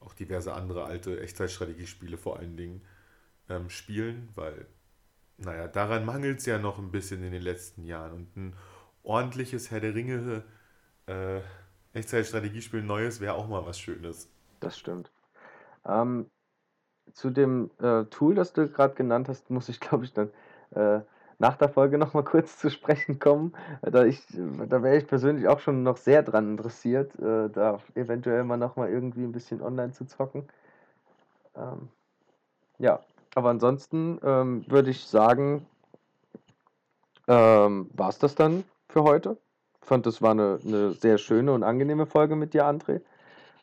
[0.00, 2.82] auch diverse andere alte Echtzeitstrategiespiele vor allen Dingen
[3.48, 4.66] ähm, spielen, weil,
[5.38, 8.12] naja, daran mangelt es ja noch ein bisschen in den letzten Jahren.
[8.12, 8.56] Und ein
[9.02, 10.44] ordentliches Herr der Ringe
[11.06, 11.40] äh,
[11.92, 14.28] Echtzeitstrategiespiel Neues wäre auch mal was Schönes.
[14.60, 15.10] Das stimmt.
[15.84, 16.30] Ähm,
[17.12, 20.30] zu dem äh, Tool, das du gerade genannt hast, muss ich, glaube ich, dann
[20.74, 21.00] äh,
[21.38, 23.52] nach der Folge nochmal kurz zu sprechen kommen.
[23.82, 28.56] Da, da wäre ich persönlich auch schon noch sehr dran interessiert, äh, da eventuell mal
[28.56, 30.48] nochmal irgendwie ein bisschen online zu zocken.
[31.54, 31.88] Ähm,
[32.78, 33.00] ja,
[33.34, 35.66] aber ansonsten ähm, würde ich sagen,
[37.28, 39.36] ähm, war es das dann für heute.
[39.82, 43.02] Ich fand, das war eine, eine sehr schöne und angenehme Folge mit dir, André.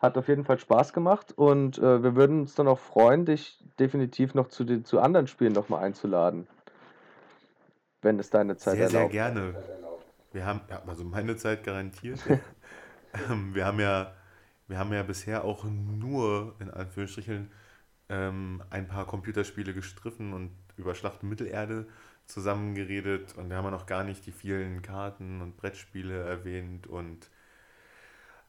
[0.03, 3.63] Hat auf jeden Fall Spaß gemacht und äh, wir würden uns dann auch freuen, dich
[3.79, 6.45] definitiv noch zu, den, zu anderen Spielen nochmal einzuladen.
[8.01, 9.13] Wenn es deine Zeit Sehr, sehr erlaubt.
[9.13, 9.55] gerne.
[10.33, 12.19] Wir haben, ja, also meine Zeit garantiert.
[13.29, 14.11] Ähm, wir haben ja,
[14.67, 17.51] wir haben ja bisher auch nur, in Anführungsstrichen,
[18.09, 21.85] ähm, ein paar Computerspiele gestriffen und über Schlacht Mittelerde
[22.25, 27.29] zusammengeredet und wir haben ja noch gar nicht die vielen Karten und Brettspiele erwähnt und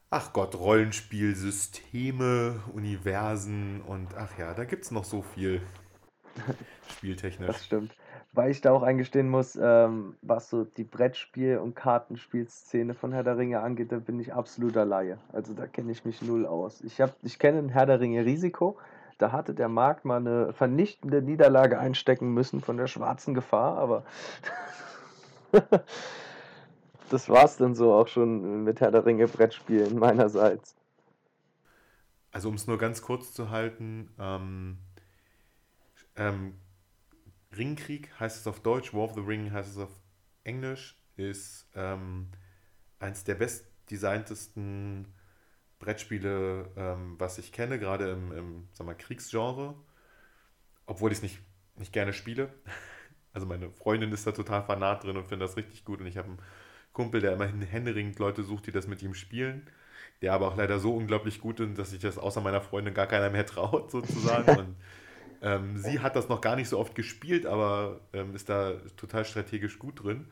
[0.09, 5.61] ach Gott, Rollenspielsysteme, Universen und ach ja, da gibt es noch so viel
[6.89, 7.47] spieltechnisch.
[7.47, 7.95] Das stimmt.
[8.33, 13.23] Weil ich da auch eingestehen muss, ähm, was so die Brettspiel- und Kartenspielszene von Herr
[13.23, 15.17] der Ringe angeht, da bin ich absoluter Laie.
[15.31, 16.81] Also da kenne ich mich null aus.
[16.81, 18.77] Ich, hab, ich kenne ein Herr der Ringe Risiko.
[19.17, 24.03] Da hatte der Markt mal eine vernichtende Niederlage einstecken müssen von der schwarzen Gefahr, aber
[27.09, 30.75] das war's dann so auch schon mit Herr der Ringe Brettspielen meinerseits.
[32.31, 34.77] Also um es nur ganz kurz zu halten, ähm,
[36.17, 36.55] ähm,
[37.55, 39.91] Ringkrieg heißt es auf Deutsch, War of the Ring heißt es auf
[40.43, 42.27] Englisch, ist ähm,
[42.99, 45.07] eins der bestdesigntesten
[45.79, 49.75] Brettspiele, ähm, was ich kenne, gerade im, im sag mal, Kriegsgenre,
[50.85, 51.39] obwohl ich es nicht,
[51.77, 52.53] nicht gerne spiele.
[53.33, 56.15] Also meine Freundin ist da total fanat drin und findet das richtig gut und ich
[56.15, 56.39] habe einen
[56.95, 59.67] Kumpel, der immerhin händeringend Leute sucht, die das mit ihm spielen,
[60.21, 63.05] der aber auch leider so unglaublich gut ist, dass sich das außer meiner Freundin gar
[63.05, 64.57] keiner mehr traut, sozusagen.
[64.57, 64.75] Und
[65.41, 69.25] ähm, sie hat das noch gar nicht so oft gespielt, aber ähm, ist da total
[69.25, 70.25] strategisch gut drin.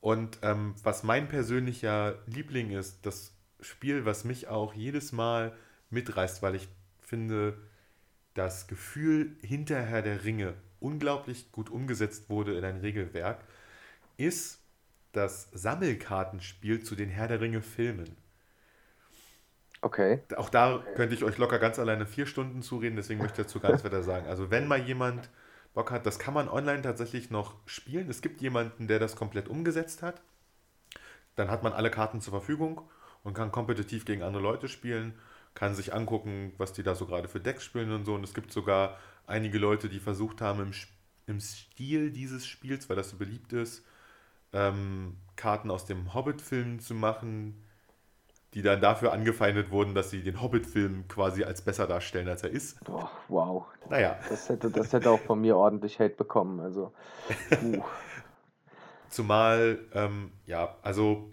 [0.00, 5.56] Und ähm, was mein persönlicher Liebling ist, das Spiel, was mich auch jedes Mal
[5.90, 6.68] mitreißt, weil ich
[7.00, 7.58] finde,
[8.34, 13.44] das Gefühl hinterher der Ringe unglaublich gut umgesetzt wurde in ein Regelwerk,
[14.16, 14.63] ist
[15.16, 18.16] das Sammelkartenspiel zu den Herr der Ringe Filmen.
[19.80, 20.22] Okay.
[20.36, 23.60] Auch da könnte ich euch locker ganz alleine vier Stunden zureden, deswegen möchte ich dazu
[23.60, 24.26] gar nichts weiter sagen.
[24.26, 25.28] Also wenn mal jemand
[25.74, 28.08] Bock hat, das kann man online tatsächlich noch spielen.
[28.08, 30.22] Es gibt jemanden, der das komplett umgesetzt hat.
[31.36, 32.80] Dann hat man alle Karten zur Verfügung
[33.24, 35.14] und kann kompetitiv gegen andere Leute spielen,
[35.54, 38.14] kann sich angucken, was die da so gerade für Decks spielen und so.
[38.14, 40.72] Und es gibt sogar einige Leute, die versucht haben, im,
[41.26, 43.84] im Stil dieses Spiels, weil das so beliebt ist,
[44.54, 47.62] ähm, Karten aus dem Hobbit-Film zu machen,
[48.54, 52.50] die dann dafür angefeindet wurden, dass sie den Hobbit-Film quasi als besser darstellen, als er
[52.50, 52.78] ist.
[52.88, 53.66] Oh, wow.
[53.90, 54.16] Naja.
[54.28, 56.60] Das hätte, das hätte auch von mir ordentlich Hate bekommen.
[56.60, 56.92] Also.
[59.08, 61.30] Zumal, ähm, ja, also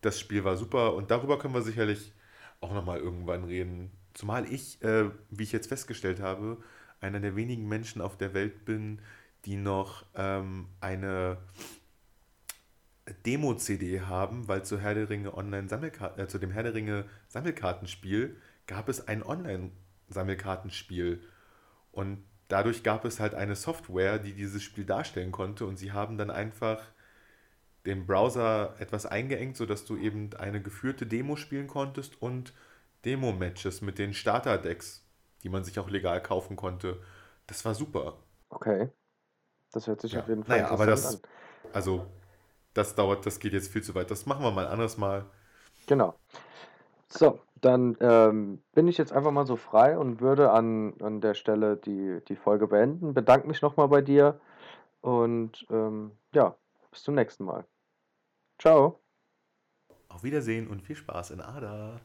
[0.00, 2.14] das Spiel war super und darüber können wir sicherlich
[2.62, 3.90] auch nochmal irgendwann reden.
[4.14, 6.56] Zumal ich, äh, wie ich jetzt festgestellt habe,
[7.00, 9.00] einer der wenigen Menschen auf der Welt bin,
[9.44, 11.38] die noch ähm, eine
[13.26, 17.04] Demo-CD haben, weil zu Herr der Ringe Online Sammelkarten, äh, zu dem Herr der Ringe
[17.28, 21.22] Sammelkartenspiel gab es ein Online-Sammelkartenspiel.
[21.92, 25.66] Und dadurch gab es halt eine Software, die dieses Spiel darstellen konnte.
[25.66, 26.82] Und sie haben dann einfach
[27.86, 32.52] den Browser etwas eingeengt, sodass du eben eine geführte Demo spielen konntest und
[33.04, 35.04] Demo-Matches mit den Starter-Decks,
[35.42, 37.00] die man sich auch legal kaufen konnte.
[37.46, 38.18] Das war super.
[38.50, 38.90] Okay.
[39.72, 40.18] Das hört sich Ja.
[40.18, 41.22] auf jeden Fall Naja, aber das,
[41.72, 42.06] also,
[42.74, 44.10] das dauert, das geht jetzt viel zu weit.
[44.10, 45.26] Das machen wir mal anderes Mal.
[45.86, 46.14] Genau.
[47.08, 51.34] So, dann ähm, bin ich jetzt einfach mal so frei und würde an, an der
[51.34, 53.14] Stelle die, die Folge beenden.
[53.14, 54.40] Bedanke mich nochmal bei dir
[55.00, 56.56] und ähm, ja,
[56.90, 57.64] bis zum nächsten Mal.
[58.58, 59.00] Ciao.
[60.08, 62.00] Auf Wiedersehen und viel Spaß in Ada.